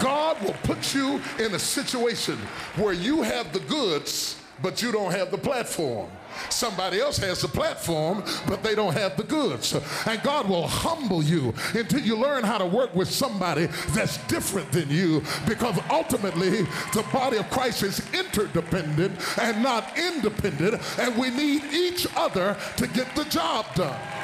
[0.01, 2.37] God will put you in a situation
[2.77, 6.11] where you have the goods, but you don't have the platform.
[6.51, 9.75] Somebody else has the platform, but they don't have the goods.
[10.07, 14.71] And God will humble you until you learn how to work with somebody that's different
[14.73, 16.63] than you because ultimately
[16.95, 22.87] the body of Christ is interdependent and not independent, and we need each other to
[22.87, 24.16] get the job done.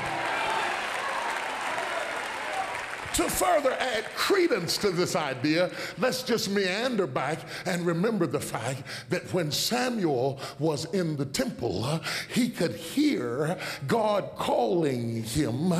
[3.15, 8.85] To further add credence to this idea, let's just meander back and remember the fact
[9.11, 12.01] that when Samuel was in the temple,
[12.33, 15.75] he could hear God calling him,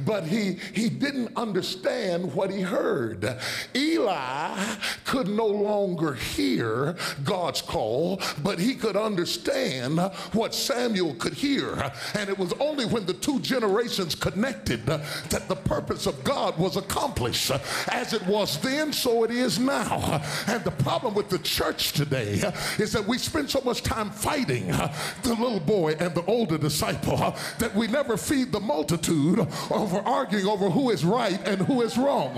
[0.00, 3.38] but he, he didn't understand what he heard.
[3.74, 9.98] Eli could no longer hear God's call, but he could understand
[10.32, 11.92] what Samuel could hear.
[12.14, 16.73] And it was only when the two generations connected that the purpose of God was
[16.76, 17.50] accomplished.
[17.88, 20.22] As it was then, so it is now.
[20.46, 22.42] And the problem with the church today
[22.78, 27.34] is that we spend so much time fighting the little boy and the older disciple
[27.58, 31.96] that we never feed the multitude over arguing over who is right and who is
[31.96, 32.34] wrong.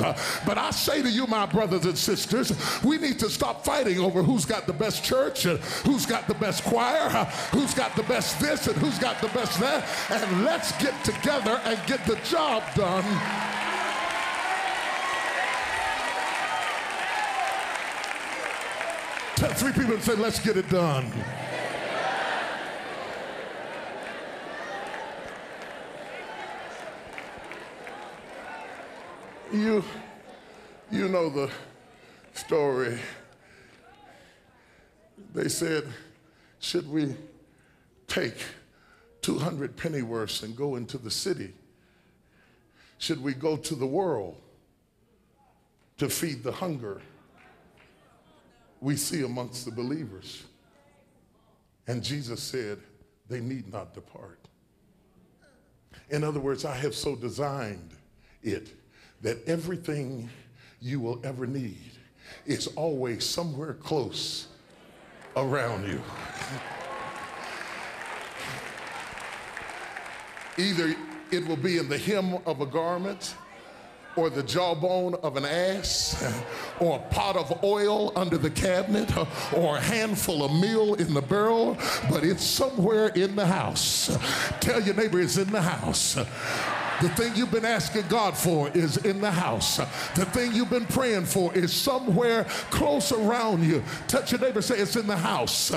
[0.46, 4.22] But I say to you, my brothers and sisters, we need to stop fighting over
[4.22, 7.08] who's got the best church and who's got the best choir,
[7.52, 11.60] who's got the best this and who's got the best that, and let's get together
[11.64, 13.65] and get the job done.
[19.54, 21.12] Three people and say, let's get it done.
[29.52, 29.84] You,
[30.90, 31.50] you know the
[32.34, 32.98] story.
[35.34, 35.84] They said,
[36.58, 37.14] should we
[38.06, 38.34] take
[39.22, 41.52] 200 pennyworths and go into the city
[42.98, 44.36] should we go to the world
[45.98, 47.00] to feed the hunger
[48.80, 50.44] we see amongst the believers?
[51.86, 52.78] And Jesus said,
[53.28, 54.38] they need not depart.
[56.10, 57.90] In other words, I have so designed
[58.42, 58.68] it
[59.22, 60.28] that everything
[60.80, 61.92] you will ever need
[62.44, 64.48] is always somewhere close
[65.36, 66.00] around you.
[70.58, 70.94] Either
[71.30, 73.34] it will be in the hem of a garment,
[74.16, 76.24] or the jawbone of an ass,
[76.80, 79.10] or a pot of oil under the cabinet,
[79.54, 81.76] or a handful of meal in the barrel,
[82.10, 84.16] but it's somewhere in the house.
[84.60, 86.16] Tell your neighbor it's in the house.
[87.02, 89.76] The thing you've been asking God for is in the house.
[89.76, 93.84] The thing you've been praying for is somewhere close around you.
[94.08, 95.72] Touch your neighbor, say it's in the house.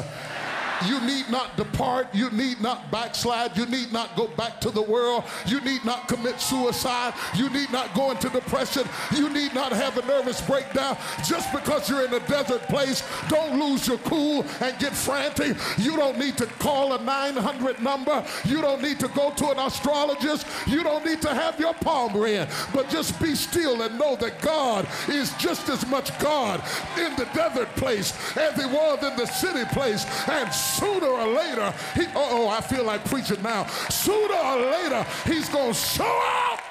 [0.88, 2.13] You need not depart.
[2.13, 3.58] You need not backslide.
[3.58, 5.24] You need not go back to the world.
[5.46, 7.13] You need not commit suicide.
[7.36, 8.88] You need not go into depression.
[9.15, 10.98] You need not have a nervous breakdown.
[11.26, 15.58] Just because you're in a desert place, don't lose your cool and get frantic.
[15.78, 18.26] You don't need to call a 900 number.
[18.46, 20.48] You don't need to go to an astrologist.
[20.68, 22.48] You don't need to have your palm read.
[22.74, 26.62] But just be still and know that God is just as much God
[26.98, 30.06] in the desert place as he was in the city place.
[30.28, 33.65] And sooner or later, he, oh, I feel like preaching now.
[33.89, 36.62] Sooner or later, he's going to show up.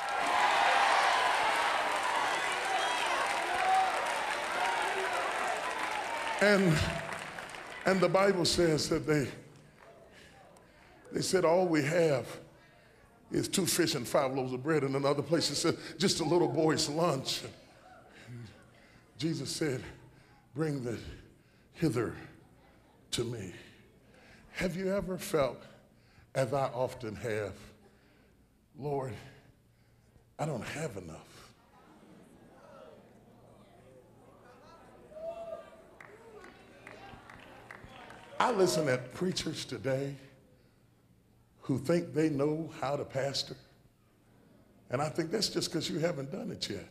[6.40, 6.72] And,
[7.84, 9.26] and the Bible says that they,
[11.12, 12.26] they said, all we have
[13.32, 14.84] is two fish and five loaves of bread.
[14.84, 17.42] And another place it said, just a little boy's lunch.
[17.42, 18.46] And
[19.18, 19.82] Jesus said,
[20.54, 20.96] bring the
[21.72, 22.14] hither
[23.10, 23.52] to me.
[24.58, 25.62] Have you ever felt,
[26.34, 27.52] as I often have,
[28.76, 29.12] Lord,
[30.36, 31.52] I don't have enough?
[38.40, 40.16] I listen at preachers today
[41.60, 43.54] who think they know how to pastor.
[44.90, 46.88] And I think that's just because you haven't done it yet.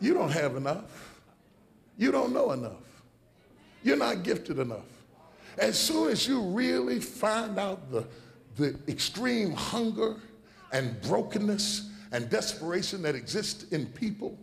[0.00, 1.20] You don't have enough.
[1.98, 3.02] You don't know enough.
[3.82, 4.93] You're not gifted enough.
[5.58, 8.06] As soon as you really find out the,
[8.56, 10.16] the extreme hunger
[10.72, 14.38] and brokenness and desperation that exists in people,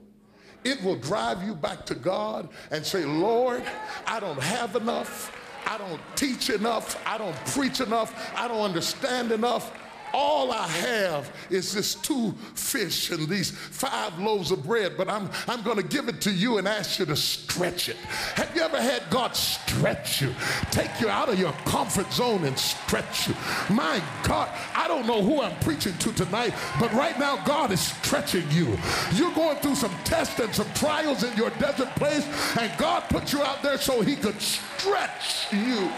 [0.64, 3.64] it will drive you back to God and say, Lord,
[4.06, 5.36] I don't have enough.
[5.66, 7.02] I don't teach enough.
[7.06, 8.14] I don't preach enough.
[8.36, 9.72] I don't understand enough.
[10.14, 15.30] All I have is this two fish and these five loaves of bread, but I'm,
[15.48, 17.96] I'm going to give it to you and ask you to stretch it.
[18.36, 20.34] Have you ever had God stretch you?
[20.72, 23.36] Take you out of your comfort zone and stretch you.
[23.70, 27.82] My God, I don't know who I'm preaching to tonight, but right now God is
[27.82, 28.78] stretching you.
[29.14, 33.34] You're going through some tests and some trials in your desert place, and God put
[33.34, 35.90] you out there so he could stretch you.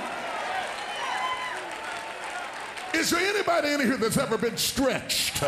[2.93, 5.43] Is there anybody in here that's ever been stretched?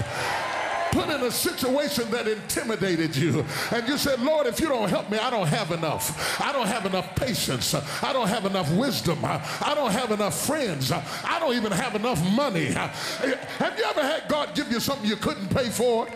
[0.95, 3.45] put in a situation that intimidated you.
[3.71, 6.41] And you said, Lord, if you don't help me, I don't have enough.
[6.41, 7.73] I don't have enough patience.
[8.01, 9.19] I don't have enough wisdom.
[9.23, 10.93] I don't have enough friends.
[10.93, 12.67] I don't even have enough money.
[12.67, 16.07] Have you ever had God give you something you couldn't pay for?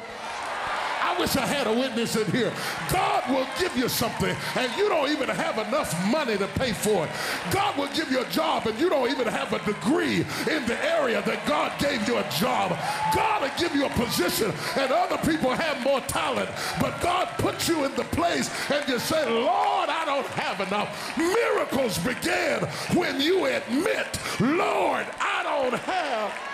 [1.19, 2.49] I wish I had a witness in here.
[2.89, 7.03] God will give you something and you don't even have enough money to pay for
[7.03, 7.11] it.
[7.51, 10.77] God will give you a job and you don't even have a degree in the
[10.81, 12.71] area that God gave you a job.
[13.13, 16.49] God will give you a position and other people have more talent.
[16.79, 21.17] But God puts you in the place and you say, Lord, I don't have enough.
[21.17, 22.63] Miracles begin
[22.95, 24.07] when you admit,
[24.39, 26.48] Lord, I don't have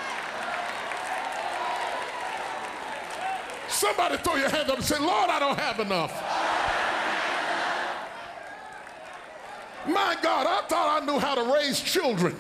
[3.86, 6.12] Somebody throw your hand up and say, Lord, I don't have enough.
[9.88, 12.36] My God, I thought I knew how to raise children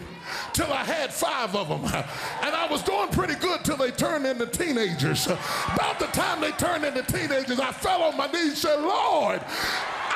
[0.53, 1.86] till I had five of them.
[1.86, 5.27] And I was doing pretty good till they turned into teenagers.
[5.27, 9.41] About the time they turned into teenagers, I fell on my knees and said, Lord,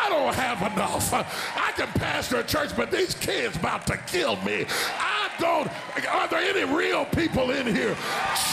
[0.10, 1.13] I don't have enough.
[1.13, 4.65] I can pastor a church, but these kids about to kill me.
[4.98, 5.70] I don't.
[6.10, 7.95] Are there any real people in here?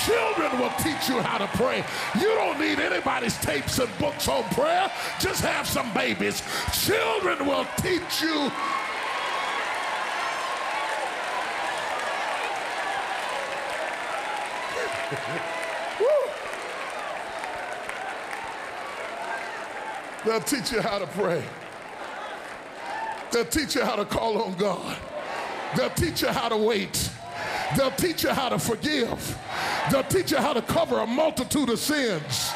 [0.05, 1.83] Children will teach you how to pray.
[2.21, 4.91] You don't need anybody's tapes and books on prayer.
[5.19, 6.43] Just have some babies.
[6.73, 8.51] Children will teach you
[20.27, 21.41] They'll teach you how to pray.
[23.31, 24.97] They'll teach you how to call on God.
[25.77, 27.11] They'll teach you how to wait.
[27.77, 29.39] They'll teach you how to forgive.
[29.89, 32.51] They'll teach you how to cover a multitude of sins.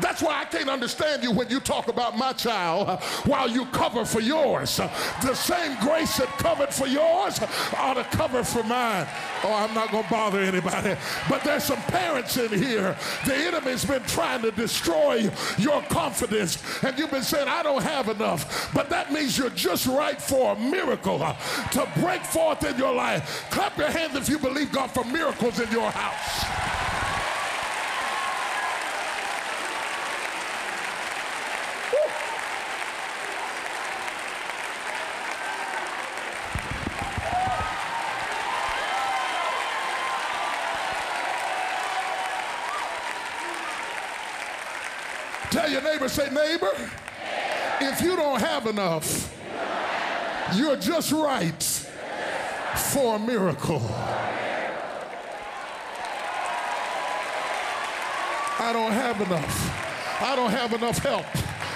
[0.00, 3.66] That's why I can't understand you when you talk about my child uh, while you
[3.66, 4.76] cover for yours.
[4.76, 7.40] The same grace that covered for yours
[7.76, 9.06] ought to cover for mine.
[9.44, 10.96] Oh, I'm not going to bother anybody.
[11.28, 12.96] But there's some parents in here.
[13.26, 16.62] The enemy's been trying to destroy your confidence.
[16.82, 18.72] And you've been saying, I don't have enough.
[18.74, 21.34] But that means you're just right for a miracle uh,
[21.70, 23.46] to break forth in your life.
[23.50, 26.78] Clap your hands if you believe God for miracles in your house.
[45.50, 46.72] Tell your say, neighbor,
[47.80, 49.34] if you don't have enough,
[50.54, 51.62] you're just right
[52.92, 53.82] for a miracle.
[58.60, 60.22] I don't have enough.
[60.22, 61.26] I don't have enough help.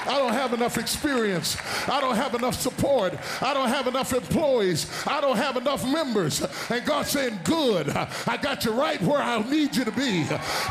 [0.07, 1.57] I don't have enough experience.
[1.88, 3.14] I don't have enough support.
[3.40, 4.90] I don't have enough employees.
[5.07, 6.42] I don't have enough members.
[6.70, 10.24] And God's saying, Good, I got you right where I need you to be.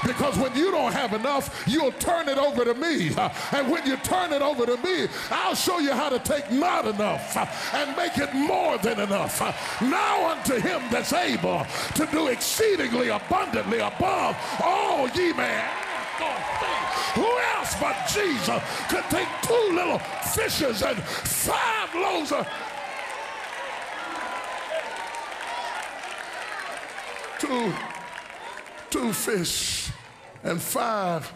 [0.06, 3.12] Because when you don't have enough, you'll turn it over to me.
[3.52, 6.86] And when you turn it over to me, I'll show you how to take not
[6.86, 7.38] enough
[7.74, 9.40] and make it more than enough.
[9.82, 11.66] Now unto him that's able
[11.96, 15.62] to do exceedingly abundantly above all ye may
[17.16, 22.48] who else but Jesus could take two little fishes and five loaves of
[27.40, 27.74] two,
[28.90, 29.90] two fish
[30.44, 31.32] and five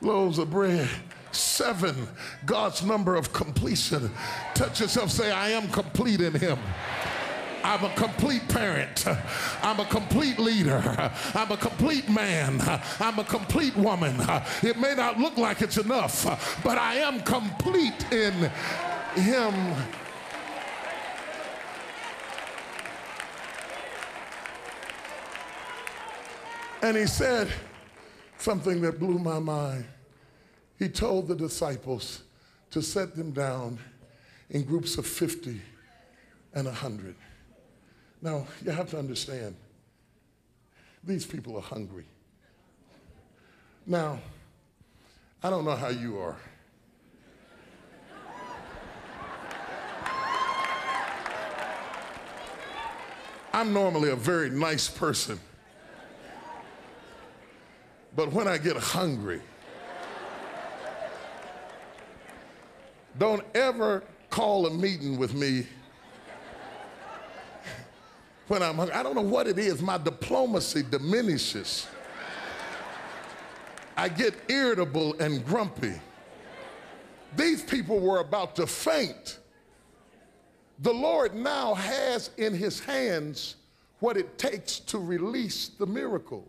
[0.00, 0.88] loaves of bread.
[1.32, 2.08] Seven,
[2.46, 4.10] God's number of completion.
[4.54, 6.58] Touch yourself, say, I am complete in Him.
[7.64, 9.06] I'm a complete parent.
[9.62, 10.82] I'm a complete leader.
[11.34, 12.60] I'm a complete man.
[13.00, 14.16] I'm a complete woman.
[14.62, 18.34] It may not look like it's enough, but I am complete in
[19.14, 19.54] Him.
[26.82, 27.48] And he said
[28.36, 29.86] something that blew my mind.
[30.78, 32.24] He told the disciples
[32.72, 33.78] to set them down
[34.50, 35.62] in groups of 50
[36.52, 37.14] and 100.
[38.24, 39.54] Now, you have to understand,
[41.04, 42.06] these people are hungry.
[43.86, 44.18] Now,
[45.42, 46.36] I don't know how you are.
[53.52, 55.38] I'm normally a very nice person.
[58.16, 59.42] But when I get hungry,
[63.18, 65.66] don't ever call a meeting with me
[68.48, 68.94] when I'm hungry.
[68.94, 69.80] I don't know what it is.
[69.80, 71.86] My diplomacy diminishes.
[73.96, 75.94] I get irritable and grumpy.
[77.36, 79.38] These people were about to faint.
[80.80, 83.56] The Lord now has in his hands
[84.00, 86.46] what it takes to release the miracle.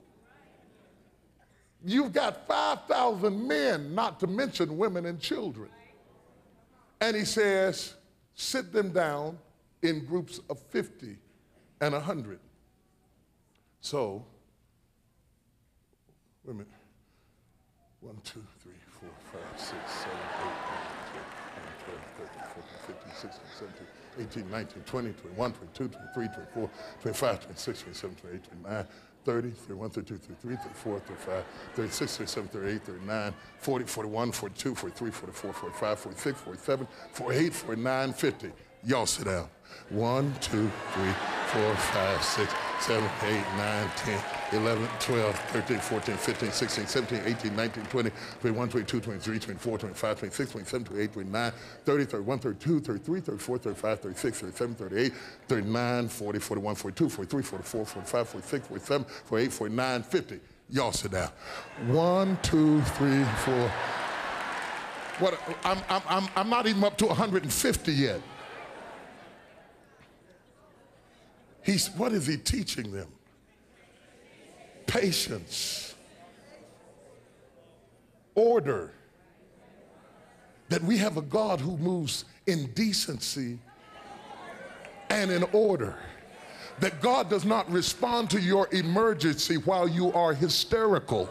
[1.86, 5.70] You've got 5,000 men, not to mention women and children.
[7.00, 7.94] And he says,
[8.34, 9.38] sit them down
[9.84, 11.18] in groups of 50
[11.82, 12.40] and a hundred.
[13.82, 14.26] So,
[16.44, 16.68] wait a minute.
[18.02, 23.14] One, two, three, four, five, six, seven, eight, nine, 10, 11, 12, 13, 14, 15,
[23.14, 26.70] 16, 17, 18, 19, 20, 21, 22, 23, 24,
[27.02, 28.88] 25, 26, 27, 28, 29,
[29.26, 35.54] 30, 31, 32, 33, 34, 35, 36, 37, 38, 39, 40, 41, 42, 43, 44,
[35.54, 38.52] 45, 46, 47, 48, 49, 50.
[38.84, 39.50] Y'all sit down.
[39.90, 41.14] One, two, three,
[41.48, 47.56] four, five, six, seven, eight, nine, 10, 11, 12, 13, 14, 15, 16, 17, 18,
[47.56, 48.12] 19, 20,
[48.42, 51.52] 21, 22, 23, 24, 25, 26, 27, 28, 29,
[51.86, 55.14] 30, 31, 32, 33, 34, 35, 36, 37, 38,
[55.48, 60.40] 39, 40, 41, 42, 43, 44, 45, 46, 47, 48, 49, 50.
[60.70, 61.30] Y'all sit down.
[61.88, 63.72] One, two, three, four.
[65.20, 68.20] What, I'm, I'm, I'm not even up to 150 yet.
[71.66, 73.08] He's, what is he teaching them?
[74.86, 75.96] Patience,
[78.36, 78.92] order.
[80.70, 83.60] That we have a God who moves in decency
[85.10, 85.98] and in order.
[86.80, 91.30] That God does not respond to your emergency while you are hysterical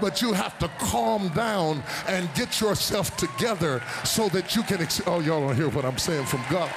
[0.00, 4.86] but you have to calm down and get yourself together so that you can.
[5.06, 6.70] Oh, y'all don't hear what I'm saying from God.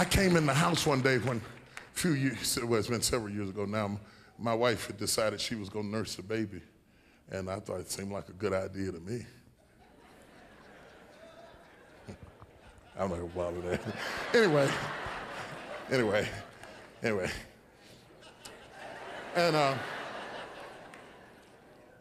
[0.00, 1.42] I came in the house one day when a
[1.92, 4.00] few years, well, it's been several years ago now,
[4.38, 6.62] my wife had decided she was going to nurse a baby.
[7.28, 9.26] And I thought it seemed like a good idea to me.
[12.98, 13.82] I'm not to bother that.
[14.32, 14.70] anyway,
[15.90, 16.26] anyway,
[17.02, 17.30] anyway.
[19.36, 19.74] And uh,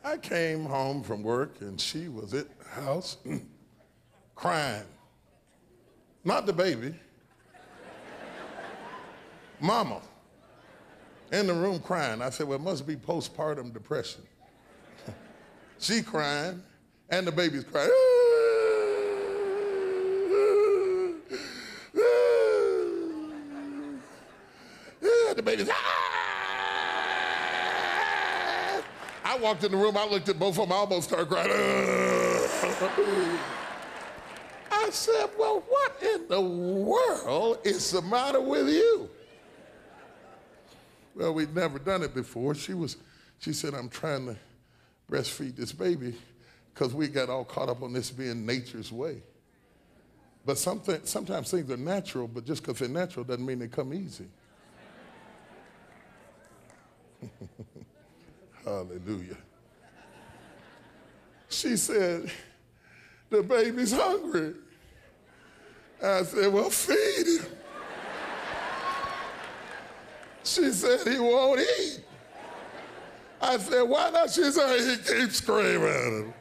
[0.05, 3.17] I came home from work and she was at the house
[4.35, 4.85] crying.
[6.23, 6.95] Not the baby.
[9.59, 10.01] Mama
[11.31, 12.21] in the room crying.
[12.21, 14.23] I said, well, it must be postpartum depression.
[15.79, 16.63] she crying
[17.09, 17.89] and the baby's crying.
[25.35, 25.99] the baby's ah!
[29.23, 31.51] I walked in the room, I looked at both of them, I almost started crying.
[34.71, 39.09] I said, well, what in the world is the matter with you?
[41.15, 42.55] Well, we'd never done it before.
[42.55, 42.97] She was,
[43.39, 44.35] she said, I'm trying to
[45.09, 46.15] breastfeed this baby
[46.73, 49.21] because we got all caught up on this being nature's way.
[50.45, 53.93] But something, sometimes things are natural, but just because they're natural doesn't mean they come
[53.93, 54.27] easy.
[58.65, 59.37] Hallelujah.
[61.49, 62.31] She said,
[63.29, 64.53] The baby's hungry.
[66.01, 67.45] I said, Well, feed him.
[70.49, 72.01] She said, He won't eat.
[73.39, 74.31] I said, Why not?
[74.31, 76.33] She said, He keeps screaming.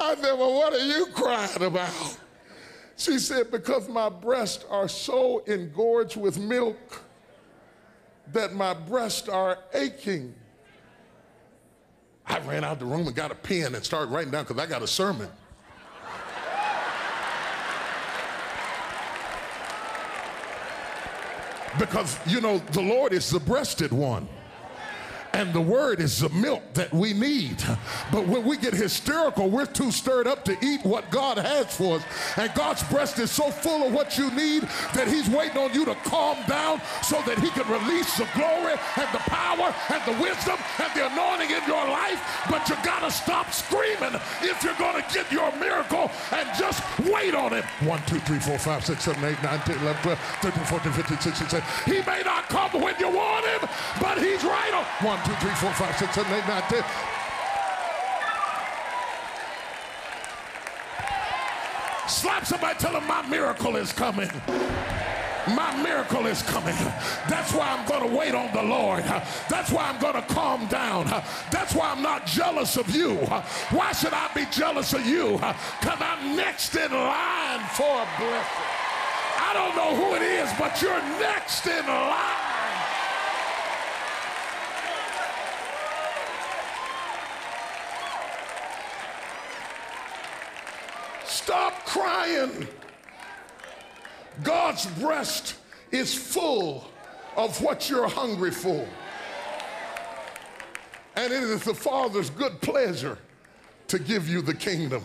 [0.00, 2.18] I said, Well, what are you crying about?
[2.96, 7.02] She said, Because my breasts are so engorged with milk
[8.32, 10.34] that my breasts are aching.
[12.26, 14.64] I ran out the room and got a pen and started writing down because I
[14.64, 15.28] got a sermon.
[21.78, 24.28] Because, you know, the Lord is the breasted one
[25.34, 27.56] and the word is the milk that we need.
[28.12, 31.96] But when we get hysterical, we're too stirred up to eat what God has for
[31.96, 32.04] us.
[32.36, 34.62] And God's breast is so full of what you need
[34.94, 38.78] that He's waiting on you to calm down so that He can release the glory
[38.94, 42.22] and the power and the wisdom and the anointing in your life.
[42.48, 46.78] But you gotta stop screaming if you're gonna get your miracle and just
[47.10, 47.64] wait on Him.
[47.82, 51.18] 1, 2, 3, 4, 5, 6, 7, 8, 9, 10, 11, 12, 13, 14, 15,
[51.18, 51.92] 16, 17.
[51.92, 53.68] He may not come when you want Him,
[54.00, 54.84] but He's right on.
[55.02, 56.84] 1, two, three, four, five, six, seven, eight, nine, ten.
[62.08, 64.30] Slap somebody, tell them my miracle is coming.
[65.48, 66.74] My miracle is coming.
[67.28, 69.04] That's why I'm going to wait on the Lord.
[69.48, 71.06] That's why I'm going to calm down.
[71.50, 73.16] That's why I'm not jealous of you.
[73.70, 75.32] Why should I be jealous of you?
[75.32, 78.64] Because I'm next in line for a blessing.
[79.36, 82.43] I don't know who it is, but you're next in line.
[91.34, 92.68] Stop crying.
[94.44, 95.56] God's breast
[95.90, 96.88] is full
[97.36, 98.86] of what you're hungry for.
[101.16, 103.18] And it is the Father's good pleasure
[103.88, 105.02] to give you the kingdom.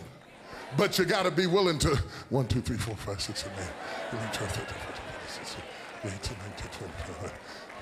[0.77, 1.99] But you got to be willing to
[2.29, 5.45] 1, 2, 3, 4, 5, 6, 7, 8, 9, 10, 11, 12, 13, 14, 15,
[5.45, 5.63] 16,
[6.03, 7.31] 17, 18, 19, 20, 21,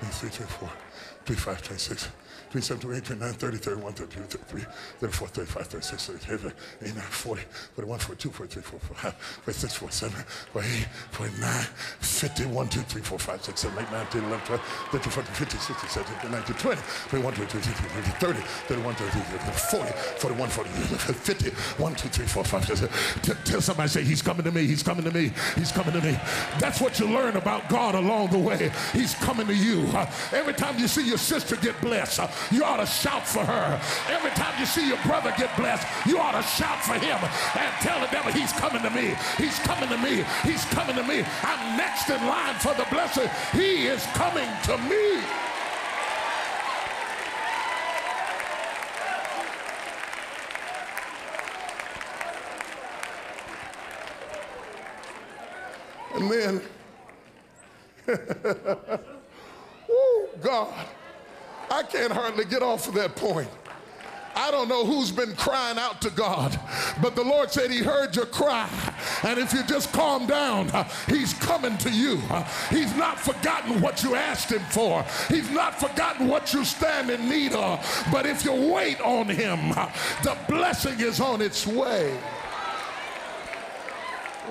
[0.00, 0.70] 23, 24,
[1.26, 2.08] 25, 26,
[2.50, 4.66] 27, 28, 29, 30, 31, 32, 33,
[5.00, 7.42] 34, 35, 36, 37, 39, 40,
[7.74, 9.10] 41, 42, 43, 44,
[9.44, 11.62] 46, 47, 48, 49,
[12.00, 15.34] 50, 1, 2, 3, 4, 5, 6, 7, 8, 9, 10, 11, 12, 13, 14,
[15.34, 19.20] 15, 16, 17, 18, 19, 20, 21, 22, 23, 24, 30, 31, 32,
[19.68, 21.50] 40, 41, 40, 50,
[21.82, 23.44] 1, 2, 3, 4, 5, 6, 7.
[23.44, 26.18] Tell somebody, say, He's coming to me, He's coming to me, He's coming to me.
[26.58, 28.70] That's what you learn about God along the way.
[28.92, 29.84] He's coming to you.
[30.32, 33.80] Every time you see your sister get blessed, you ought to shout for her.
[34.08, 37.18] Every time you see your brother get blessed, you ought to shout for him
[37.58, 39.14] and tell the devil, he's coming to me.
[39.36, 40.24] He's coming to me.
[40.44, 41.24] He's coming to me.
[41.42, 43.28] I'm next in line for the blessing.
[43.52, 45.22] He is coming to me.
[56.14, 56.62] And then,
[59.90, 60.74] oh God.
[61.70, 61.82] I
[62.38, 63.48] can't get off of that point.
[64.36, 66.58] I don't know who's been crying out to God,
[67.02, 68.68] but the Lord said He heard your cry.
[69.24, 70.70] And if you just calm down,
[71.08, 72.20] He's coming to you.
[72.70, 77.28] He's not forgotten what you asked Him for, He's not forgotten what you stand in
[77.28, 77.84] need of.
[78.12, 79.70] But if you wait on Him,
[80.22, 82.16] the blessing is on its way.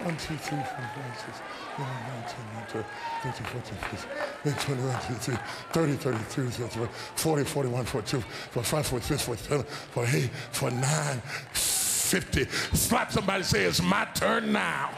[0.07, 1.41] 1, 2, 3, 4, 5, 6,
[1.75, 2.85] 7, 8, 9, 10, 11, 12,
[3.23, 5.37] 13, 14, 15, 16, 17, 18,
[5.73, 12.45] 20, 21, 22, 23, 24, 40, 41, 42, 45, 46, 47, 48, 49, 50.
[12.73, 14.91] Slap somebody say, it's my turn now.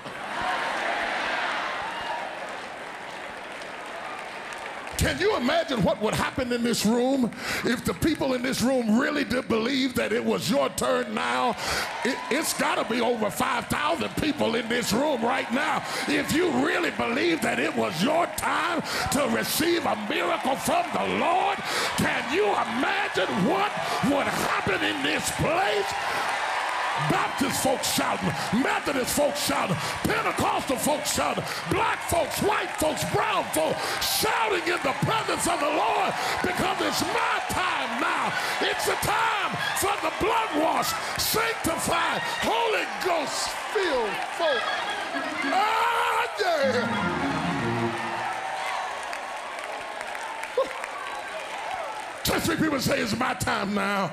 [5.00, 7.32] Can you imagine what would happen in this room
[7.64, 11.52] if the people in this room really did believe that it was your turn now?
[12.04, 15.82] It, has got to be over 5,000 people in this room right now.
[16.10, 18.82] If you really believe that it was your time
[19.14, 21.56] to receive a miracle from the Lord,
[21.96, 23.72] can you imagine what
[24.04, 26.19] would happen in this place?
[27.08, 28.28] Baptist folks shouting,
[28.62, 34.96] Methodist folks shouting, Pentecostal folks shouting, black folks, white folks, brown folks shouting in the
[35.08, 38.34] presence of the Lord because it's my time now.
[38.62, 44.62] It's the time for the blood wash, sanctified, Holy Ghost filled folk.
[45.52, 47.20] Ah, yeah.
[52.24, 54.12] Just people say, it's my time now.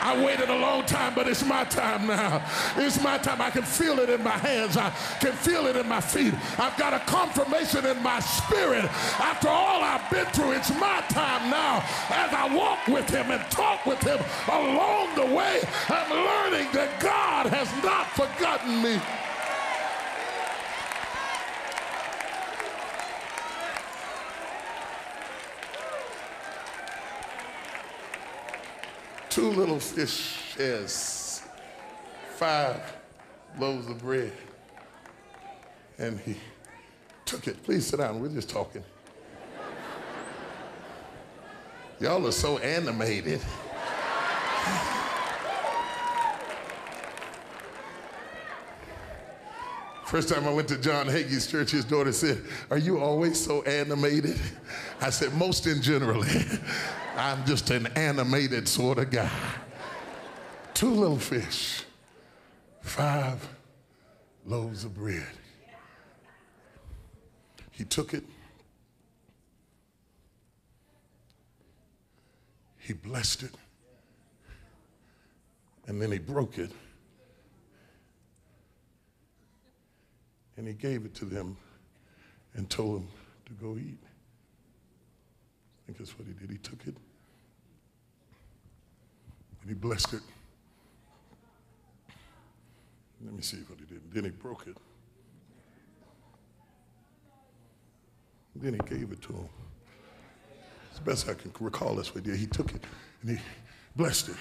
[0.00, 2.42] I waited a long time, but it's my time now.
[2.76, 3.40] It's my time.
[3.40, 4.76] I can feel it in my hands.
[4.76, 4.90] I
[5.20, 6.34] can feel it in my feet.
[6.58, 8.84] I've got a confirmation in my spirit.
[9.18, 11.84] After all I've been through, it's my time now.
[12.10, 14.18] As I walk with him and talk with him
[14.48, 19.00] along the way, I'm learning that God has not forgotten me.
[29.38, 31.42] Two little fishes,
[32.30, 32.80] five
[33.56, 34.32] loaves of bread.
[35.96, 36.36] And he
[37.24, 37.62] took it.
[37.62, 38.20] Please sit down.
[38.20, 38.82] We're just talking.
[42.00, 43.40] Y'all are so animated.
[50.08, 53.60] First time I went to John Hagee's church, his daughter said, Are you always so
[53.64, 54.40] animated?
[55.02, 56.30] I said, Most in generally.
[57.14, 59.30] I'm just an animated sort of guy.
[60.72, 61.82] Two little fish,
[62.80, 63.46] five
[64.46, 65.28] loaves of bread.
[67.72, 68.24] He took it,
[72.78, 73.54] he blessed it,
[75.86, 76.70] and then he broke it.
[80.58, 81.56] And he gave it to them
[82.54, 83.08] and told them
[83.46, 83.98] to go eat.
[84.02, 86.50] I think that's what he did.
[86.50, 86.96] He took it
[89.62, 90.22] and he blessed it.
[93.24, 94.02] Let me see what he did.
[94.12, 94.76] Then he broke it.
[98.56, 99.48] Then he gave it to him.
[100.92, 102.36] As best I can recall, he did.
[102.36, 102.82] He took it
[103.22, 103.44] and he
[103.94, 104.36] blessed it.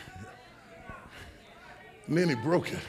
[2.08, 2.80] And then he broke it.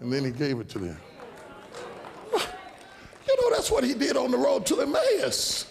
[0.00, 0.98] And then he gave it to them.
[3.26, 5.66] You know, that's what he did on the road to Emmaus.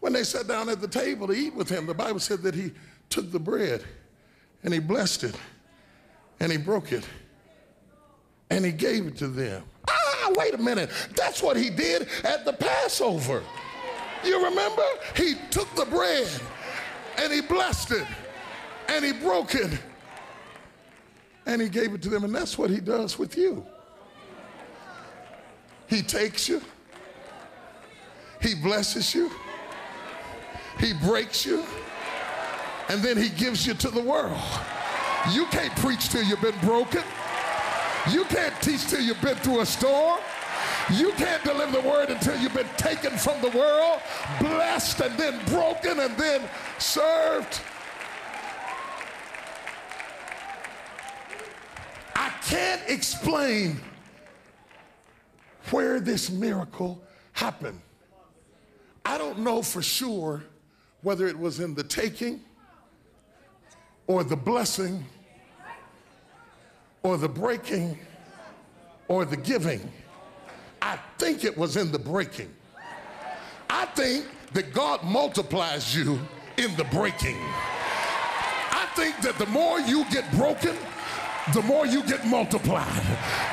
[0.00, 2.54] When they sat down at the table to eat with him, the Bible said that
[2.54, 2.72] he
[3.10, 3.84] took the bread
[4.62, 5.36] and he blessed it
[6.40, 7.04] and he broke it
[8.50, 9.62] and he gave it to them.
[9.88, 10.90] Ah, wait a minute.
[11.14, 13.42] That's what he did at the Passover.
[14.24, 14.84] You remember?
[15.16, 16.28] He took the bread
[17.18, 18.06] and he blessed it
[18.88, 19.78] and he broke it
[21.46, 22.24] and he gave it to them.
[22.24, 23.64] And that's what he does with you.
[25.88, 26.62] He takes you,
[28.40, 29.30] he blesses you,
[30.78, 31.64] he breaks you,
[32.88, 34.40] and then he gives you to the world.
[35.32, 37.02] You can't preach till you've been broken.
[38.10, 40.20] You can't teach till you've been through a storm.
[40.94, 44.00] You can't deliver the word until you've been taken from the world,
[44.40, 46.40] blessed, and then broken, and then
[46.78, 47.60] served.
[52.16, 53.80] I can't explain
[55.70, 57.00] where this miracle
[57.32, 57.80] happened.
[59.04, 60.42] I don't know for sure
[61.02, 62.40] whether it was in the taking
[64.08, 65.04] or the blessing
[67.04, 67.96] or the breaking
[69.06, 69.88] or the giving.
[70.82, 72.52] I think it was in the breaking.
[73.68, 76.18] I think that God multiplies you
[76.56, 77.36] in the breaking.
[78.72, 80.74] I think that the more you get broken,
[81.54, 83.02] the more you get multiplied.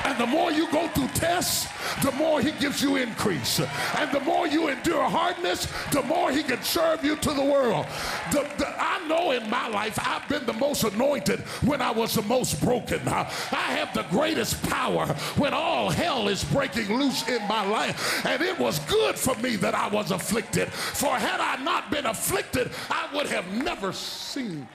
[0.04, 1.68] And the more you go through tests,
[2.04, 3.60] the more he gives you increase.
[3.60, 7.86] And the more you endure hardness, the more he can serve you to the world.
[8.32, 12.16] The, the, I know in my life I've been the most anointed when I was
[12.16, 13.08] the most broken.
[13.08, 15.08] I have the greatest power
[15.38, 18.26] when all hell is breaking loose in my life.
[18.26, 20.70] And it was good for me that I was afflicted.
[20.70, 24.68] For had I not been afflicted, I would have never seen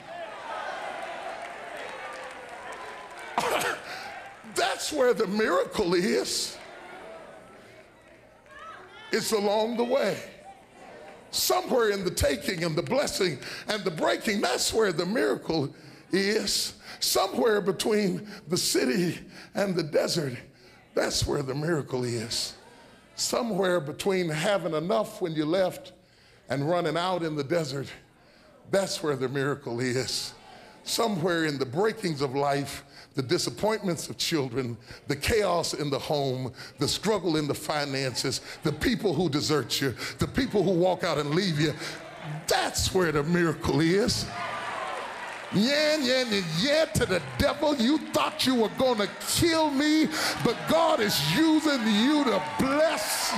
[4.55, 6.57] That's where the miracle is.
[9.13, 10.19] It's along the way.
[11.31, 15.75] Somewhere in the taking and the blessing and the breaking, that's where the miracle
[16.11, 16.75] is.
[17.01, 19.19] Somewhere between the city
[19.55, 20.35] and the desert,
[20.95, 22.55] that's where the miracle is.
[23.17, 25.93] Somewhere between having enough when you left
[26.49, 27.89] and running out in the desert,
[28.71, 30.35] that's where the miracle is.
[30.85, 34.77] Somewhere in the breakings of life, the disappointments of children,
[35.09, 39.95] the chaos in the home, the struggle in the finances, the people who desert you,
[40.19, 41.75] the people who walk out and leave you.
[42.47, 44.27] That's where the miracle is.
[45.55, 47.77] Yeah, yeah, yeah, to the devil.
[47.77, 50.07] You thought you were going to kill me,
[50.45, 53.33] but God is using you to bless.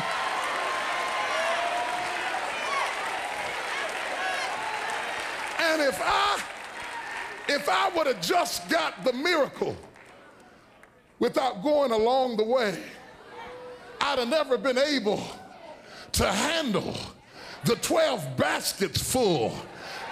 [5.59, 6.41] And if I
[7.49, 9.77] if I would have just got the miracle
[11.19, 12.79] without going along the way,
[14.01, 15.23] I'd have never been able
[16.13, 16.97] to handle
[17.65, 19.57] the 12 baskets full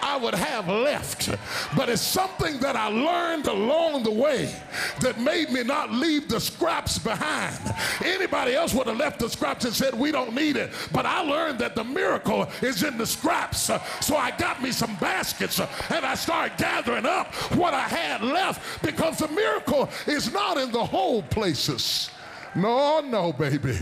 [0.03, 1.31] I would have left.
[1.77, 4.55] But it's something that I learned along the way
[5.01, 7.59] that made me not leave the scraps behind.
[8.05, 10.73] Anybody else would have left the scraps and said, We don't need it.
[10.93, 13.71] But I learned that the miracle is in the scraps.
[14.01, 18.83] So I got me some baskets and I started gathering up what I had left
[18.83, 22.11] because the miracle is not in the whole places.
[22.55, 23.79] No, no, baby.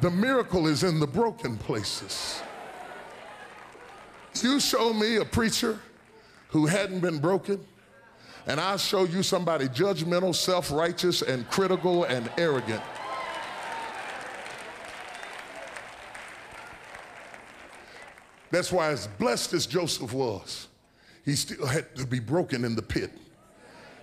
[0.00, 2.42] The miracle is in the broken places.
[4.42, 5.78] You show me a preacher
[6.48, 7.60] who hadn't been broken,
[8.46, 12.82] and I'll show you somebody judgmental, self righteous, and critical and arrogant.
[18.50, 20.68] That's why, as blessed as Joseph was,
[21.24, 23.10] he still had to be broken in the pit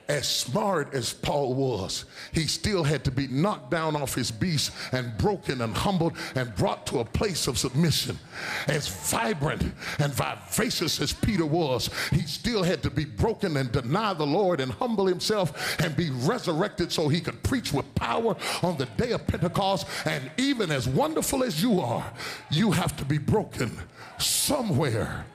[0.07, 4.71] as smart as Paul was, he still had to be knocked down off his beast
[4.91, 8.19] and broken and humbled and brought to a place of submission.
[8.67, 14.13] As vibrant and vivacious as Peter was, he still had to be broken and deny
[14.13, 18.77] the Lord and humble himself and be resurrected so he could preach with power on
[18.77, 19.87] the day of Pentecost.
[20.05, 22.11] And even as wonderful as you are,
[22.51, 23.79] you have to be broken
[24.17, 25.25] somewhere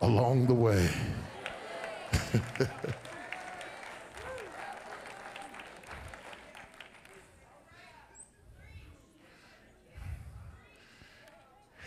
[0.00, 0.90] along the way.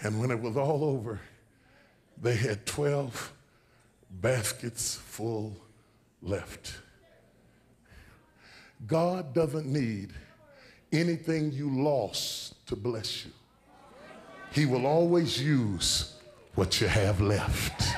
[0.01, 1.19] And when it was all over,
[2.21, 3.33] they had 12
[4.09, 5.55] baskets full
[6.21, 6.75] left.
[8.87, 10.13] God doesn't need
[10.91, 13.31] anything you lost to bless you.
[14.51, 16.15] He will always use
[16.55, 17.93] what you have left.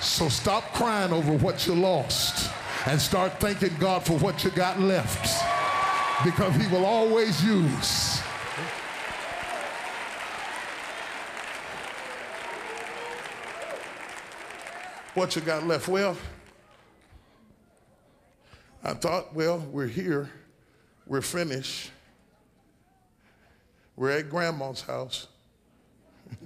[0.00, 2.50] So stop crying over what you lost
[2.86, 5.44] and start thanking God for what you got left
[6.24, 8.11] because He will always use
[15.14, 15.88] What you got left?
[15.88, 16.16] Well,
[18.82, 20.30] I thought, well, we're here,
[21.06, 21.90] we're finished,
[23.94, 25.28] we're at grandma's house.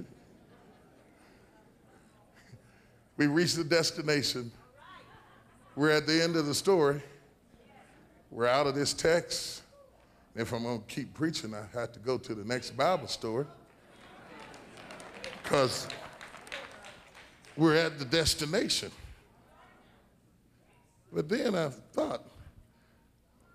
[3.16, 4.50] we reached the destination.
[5.76, 7.00] We're at the end of the story.
[8.32, 9.62] We're out of this text.
[10.34, 13.46] If I'm going to keep preaching, I have to go to the next Bible story.
[15.42, 15.86] Because
[17.56, 18.90] we're at the destination.
[21.12, 22.22] But then I thought,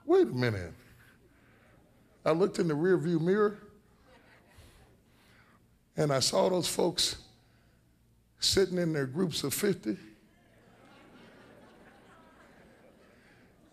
[0.06, 0.74] wait a minute.
[2.26, 3.58] I looked in the rearview mirror
[5.98, 7.18] and I saw those folks
[8.40, 9.98] sitting in their groups of 50.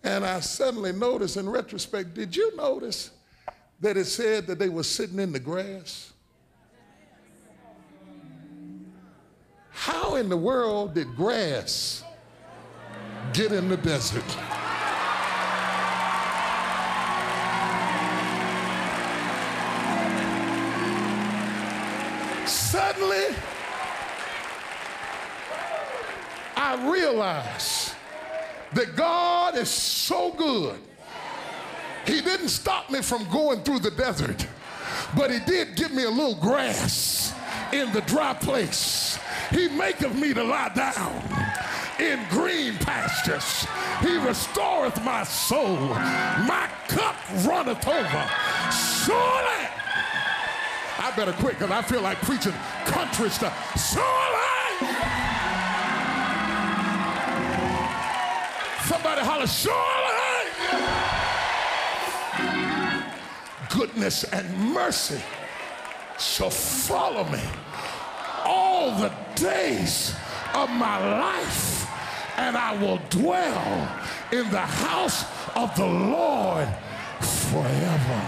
[0.04, 3.10] And I suddenly noticed in retrospect, did you notice
[3.80, 6.12] that it said that they were sitting in the grass?
[9.80, 12.02] How in the world did grass
[13.32, 14.24] get in the desert?
[22.44, 23.36] Suddenly,
[26.56, 27.94] I realized
[28.72, 30.80] that God is so good.
[32.04, 34.44] He didn't stop me from going through the desert,
[35.16, 37.32] but He did give me a little grass
[37.72, 39.17] in the dry place.
[39.50, 41.22] He maketh me to lie down
[41.98, 43.66] in green pastures.
[44.00, 45.76] He restoreth my soul.
[45.76, 48.30] My cup runneth over.
[49.04, 49.68] Surely,
[50.98, 52.52] I better quit because I feel like preaching
[52.84, 53.54] country stuff.
[53.92, 54.98] Surely,
[58.86, 60.18] somebody holler, surely,
[63.70, 65.20] goodness and mercy
[66.18, 67.40] shall follow me
[68.48, 70.14] all the days
[70.54, 71.86] of my life,
[72.38, 73.88] and I will dwell
[74.32, 75.24] in the house
[75.54, 76.68] of the Lord
[77.20, 78.22] forever.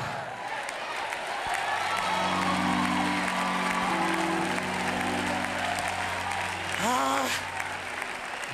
[6.83, 7.31] I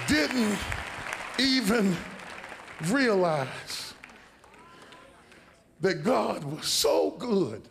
[0.07, 0.59] didn't
[1.39, 1.97] even
[2.85, 3.95] realize
[5.81, 7.63] that God was so good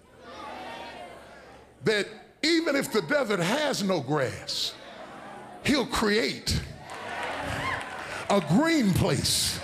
[1.85, 2.07] that
[2.45, 4.73] even if the desert has no grass,
[5.63, 6.61] He'll create
[8.29, 9.59] a green place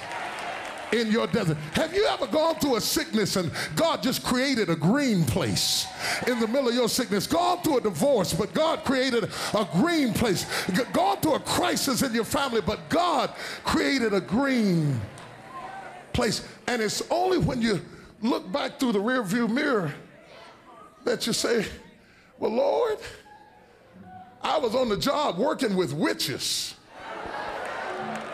[0.91, 1.57] in your desert.
[1.73, 5.85] Have you ever gone through a sickness and God just created a green place
[6.27, 7.27] in the middle of your sickness?
[7.27, 9.23] Gone through a divorce, but God created
[9.53, 10.45] a green place.
[10.73, 13.31] G- Gone through a crisis in your family, but God
[13.63, 14.99] created a green
[16.13, 16.45] place.
[16.67, 17.79] And it's only when you
[18.21, 19.93] look back through the rearview mirror
[21.05, 21.65] that you say,
[22.41, 22.97] Well, Lord,
[24.41, 26.73] I was on the job working with witches.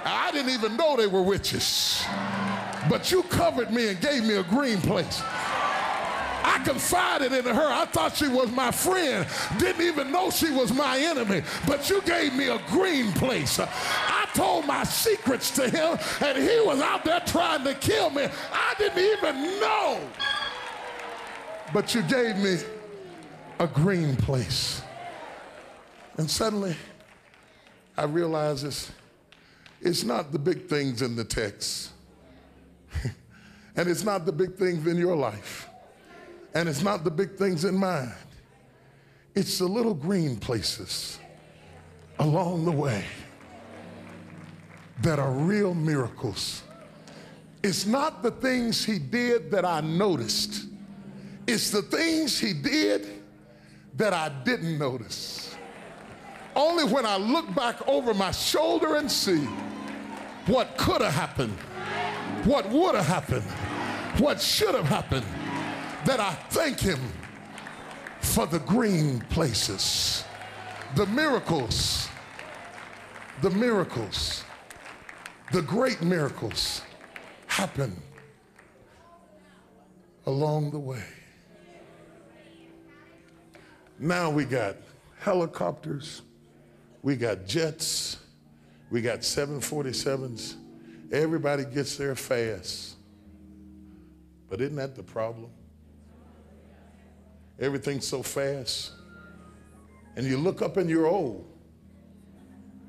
[0.05, 2.05] I didn't even know they were witches.
[2.89, 5.21] But you covered me and gave me a green place.
[5.21, 7.67] I confided in her.
[7.67, 9.27] I thought she was my friend.
[9.59, 11.41] Didn't even know she was my enemy.
[11.67, 13.59] But you gave me a green place.
[13.59, 18.29] I told my secrets to him, and he was out there trying to kill me.
[18.53, 19.99] I didn't even know.
[21.73, 22.59] But you gave me
[23.59, 24.81] a green place.
[26.17, 26.75] And suddenly,
[27.97, 28.91] I realize it's,
[29.81, 31.91] it's not the big things in the text.
[33.75, 35.67] and it's not the big things in your life.
[36.53, 38.13] And it's not the big things in mine.
[39.35, 41.19] It's the little green places
[42.19, 43.05] along the way
[45.01, 46.63] that are real miracles.
[47.63, 50.65] It's not the things he did that I noticed.
[51.45, 53.16] It's the things he did
[53.97, 55.55] that I didn't notice.
[56.55, 59.43] Only when I look back over my shoulder and see
[60.45, 61.57] what could have happened,
[62.45, 63.43] what would have happened,
[64.19, 65.25] what should have happened,
[66.05, 66.99] that I thank him
[68.21, 70.23] for the green places,
[70.95, 72.07] the miracles,
[73.41, 74.43] the miracles,
[75.51, 76.81] the great miracles
[77.47, 77.95] happen
[80.25, 81.03] along the way.
[83.99, 84.75] Now we got
[85.19, 86.21] helicopters,
[87.01, 88.17] we got jets,
[88.89, 90.55] we got 747s.
[91.11, 92.95] Everybody gets there fast.
[94.49, 95.49] But isn't that the problem?
[97.59, 98.91] Everything's so fast.
[100.15, 101.45] And you look up and you're old.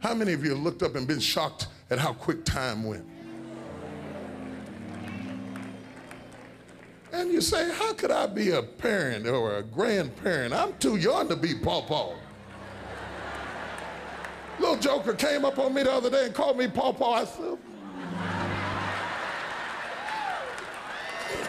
[0.01, 3.07] How many of you have looked up and been shocked at how quick time went?
[7.13, 10.53] And you say, How could I be a parent or a grandparent?
[10.53, 12.15] I'm too young to be pawpaw.
[14.59, 17.13] Little joker came up on me the other day and called me pawpaw.
[17.13, 17.59] I said,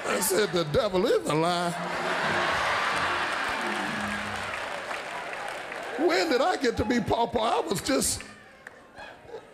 [0.08, 1.72] I said, The devil is a lie.
[5.98, 7.58] When did I get to be pawpaw?
[7.58, 8.24] I was just,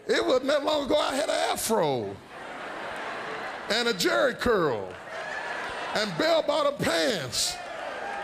[0.07, 2.15] it wasn't that long ago I had an afro
[3.71, 4.87] and a Jheri curl
[5.95, 7.55] and bell bottom pants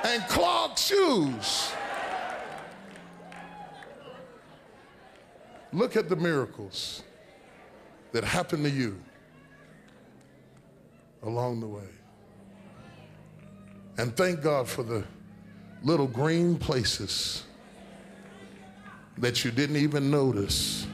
[0.03, 1.71] and clogged shoes.
[5.73, 7.03] Look at the miracles
[8.11, 9.01] that happened to you
[11.23, 11.87] along the way.
[13.97, 15.03] And thank God for the
[15.83, 17.43] little green places
[19.17, 20.87] that you didn't even notice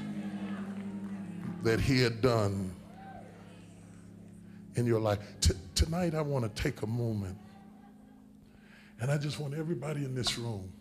[1.63, 2.71] that He had done
[4.77, 5.19] in your life.
[5.41, 7.37] T- tonight, I want to take a moment
[8.99, 10.71] and I just want everybody in this room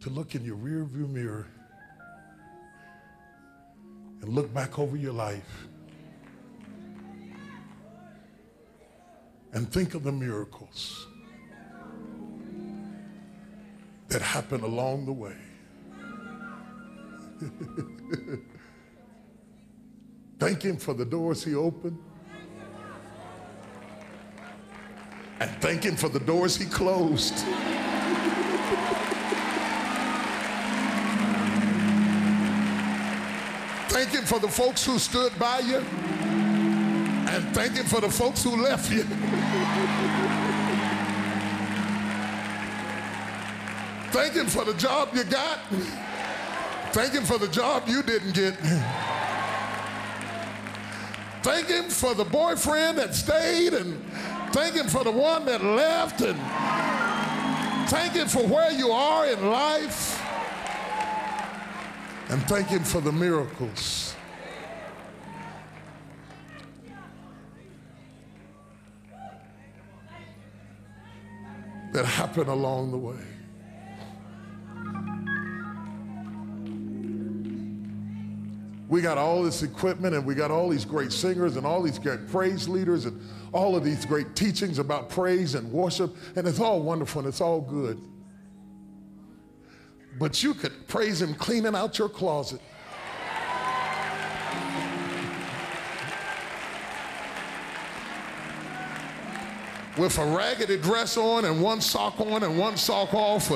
[0.00, 1.46] to look in your rearview mirror
[4.20, 5.66] and look back over your life
[9.52, 11.06] and think of the miracles
[14.08, 15.36] that happened along the way.
[20.38, 21.98] Thank Him for the doors He opened.
[25.40, 27.34] And thank Him for the doors He closed.
[33.88, 35.78] Thank Him for the folks who stood by you.
[35.78, 39.02] And thank Him for the folks who left you.
[44.10, 45.58] Thank Him for the job you got.
[46.92, 48.54] Thank Him for the job you didn't get.
[51.42, 54.02] Thank Him for the boyfriend that stayed and
[54.52, 56.38] Thank Him for the one that left and
[57.88, 60.20] thank Him for where you are in life.
[62.30, 64.14] And thank Him for the miracles.
[71.92, 73.37] That happen along the way.
[78.88, 81.98] We got all this equipment and we got all these great singers and all these
[81.98, 83.20] great praise leaders and
[83.52, 87.40] all of these great teachings about praise and worship, and it's all wonderful and it's
[87.40, 88.00] all good.
[90.18, 92.60] But you could praise Him cleaning out your closet.
[99.98, 103.50] With a raggedy dress on and one sock on and one sock off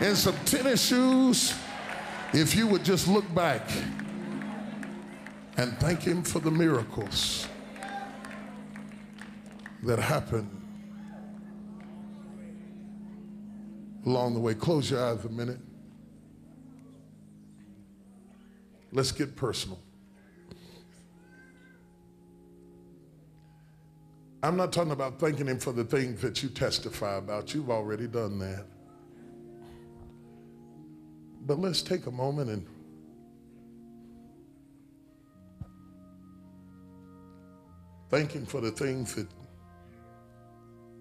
[0.00, 1.54] and some tennis shoes,
[2.32, 3.68] if you would just look back
[5.56, 7.48] and thank Him for the miracles
[9.82, 10.48] that happen
[14.06, 14.54] along the way.
[14.54, 15.60] Close your eyes a minute.
[18.92, 19.80] Let's get personal.
[24.42, 27.54] I'm not talking about thanking Him for the things that you testify about.
[27.54, 28.66] You've already done that.
[31.46, 32.66] But let's take a moment and
[38.14, 39.26] thank Him for the things that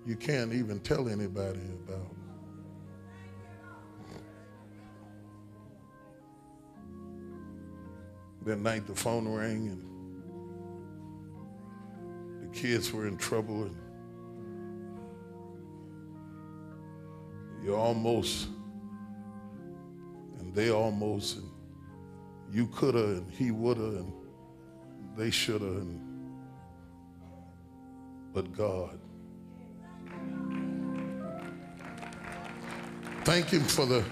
[0.04, 2.16] you can't even tell anybody about.
[8.46, 9.84] That night the phone rang and
[12.42, 13.78] the kids were in trouble and
[17.64, 18.48] you almost
[20.40, 21.48] and they almost and
[22.52, 24.12] you coulda and he woulda and
[25.16, 26.13] they shoulda and
[28.34, 29.00] but God.
[33.24, 34.04] Thank him for the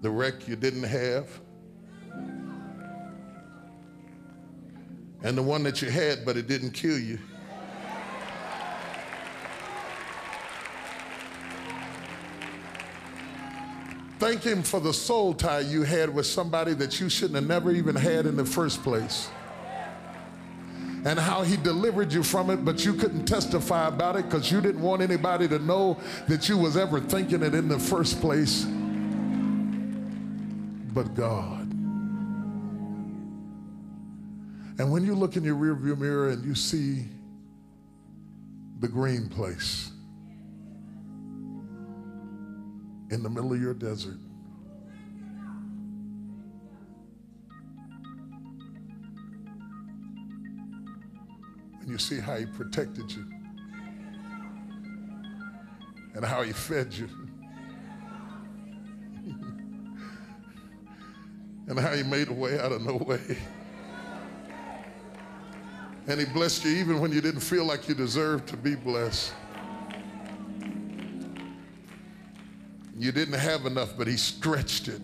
[0.00, 1.28] the wreck you didn't have
[5.22, 7.18] and the one that you had but it didn't kill you.
[14.18, 17.72] Thank him for the soul tie you had with somebody that you shouldn't have never
[17.72, 19.28] even had in the first place
[21.04, 24.60] and how he delivered you from it, but you couldn't testify about it because you
[24.60, 25.98] didn't want anybody to know
[26.28, 28.64] that you was ever thinking it in the first place.
[30.94, 31.62] But God.
[34.78, 37.04] And when you look in your rearview mirror and you see
[38.80, 39.90] the green place
[43.10, 44.18] in the middle of your desert,
[51.92, 53.22] you see how he protected you
[56.14, 57.06] and how he fed you
[61.66, 63.36] and how he made a way out of no way.
[66.06, 69.34] And he blessed you even when you didn't feel like you deserved to be blessed.
[72.96, 75.02] You didn't have enough, but he stretched it.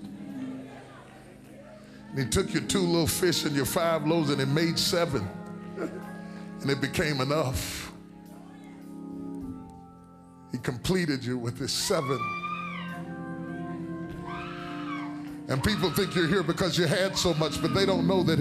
[2.10, 5.28] And he took your two little fish and your five loaves and he made seven
[6.60, 7.92] and it became enough.
[10.52, 12.18] He completed you with his seven.
[15.48, 18.38] And people think you're here because you had so much, but they don't know that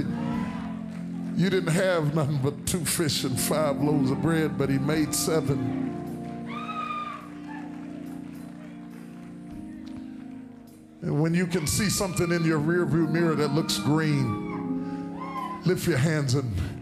[1.37, 5.13] you didn't have nothing but two fish and five loaves of bread, but he made
[5.13, 5.85] seven.
[11.01, 15.97] And when you can see something in your rearview mirror that looks green, lift your
[15.97, 16.76] hands and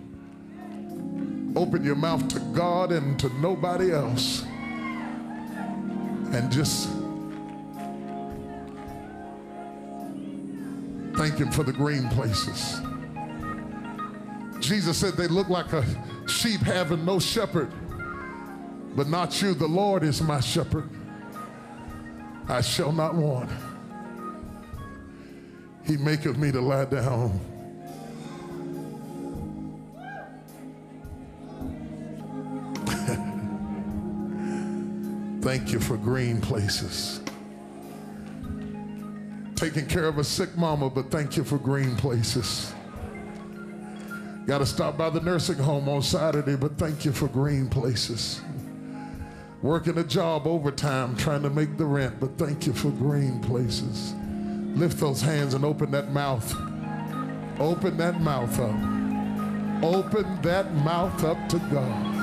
[1.56, 4.44] open your mouth to God and to nobody else
[6.34, 6.90] and just
[11.16, 12.80] thank Him for the green places.
[14.60, 15.86] Jesus said they look like a
[16.28, 17.72] sheep having no shepherd,
[18.96, 19.54] but not you.
[19.54, 20.90] The Lord is my shepherd.
[22.48, 23.50] I shall not want.
[25.86, 27.40] He maketh me to lie down
[35.46, 37.22] Thank you for green places.
[39.56, 42.74] Taking care of a sick mama, but thank you for green places.
[44.48, 48.42] Got to stop by the nursing home on Saturday, but thank you for green places.
[49.62, 54.16] Working a job overtime trying to make the rent, but thank you for green places.
[54.74, 56.52] Lift those hands and open that mouth.
[57.60, 59.84] Open that mouth up.
[59.84, 62.15] Open that mouth up to God.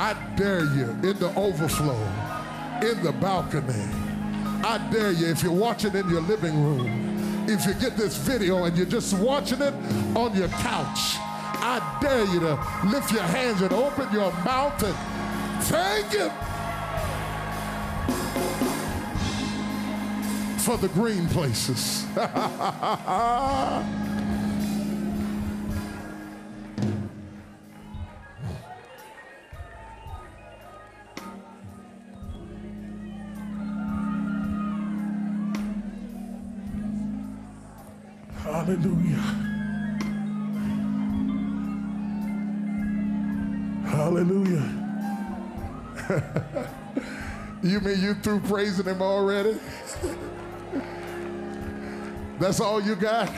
[0.00, 2.00] I dare you in the overflow,
[2.88, 3.82] in the balcony.
[4.62, 8.62] I dare you if you're watching in your living room, if you get this video
[8.62, 9.74] and you're just watching it
[10.14, 11.16] on your couch,
[11.60, 12.54] I dare you to
[12.86, 14.94] lift your hands and open your mouth and
[15.64, 16.30] thank Him
[20.60, 22.06] for the green places.
[47.78, 49.56] you mean you through praising him already?
[52.38, 53.28] That's all you got?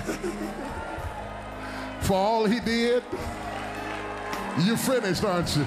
[2.01, 3.03] For all he did?
[4.61, 5.66] You finished, aren't you?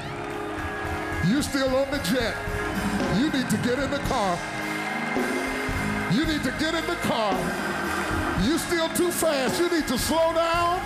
[1.28, 2.36] You still on the jet.
[3.18, 4.38] You need to get in the car.
[6.12, 7.34] You need to get in the car.
[8.44, 9.60] You still too fast.
[9.60, 10.80] You need to slow down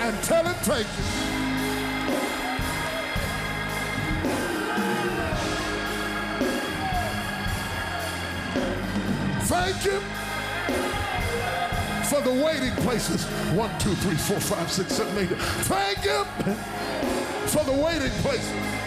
[0.00, 1.23] and tell him thank you.
[9.54, 10.02] Thank him
[12.06, 13.24] for the waiting places.
[13.54, 15.28] One, two, three, four, five, six, seven, eight.
[15.28, 16.24] Thank him
[17.46, 18.83] for the waiting places.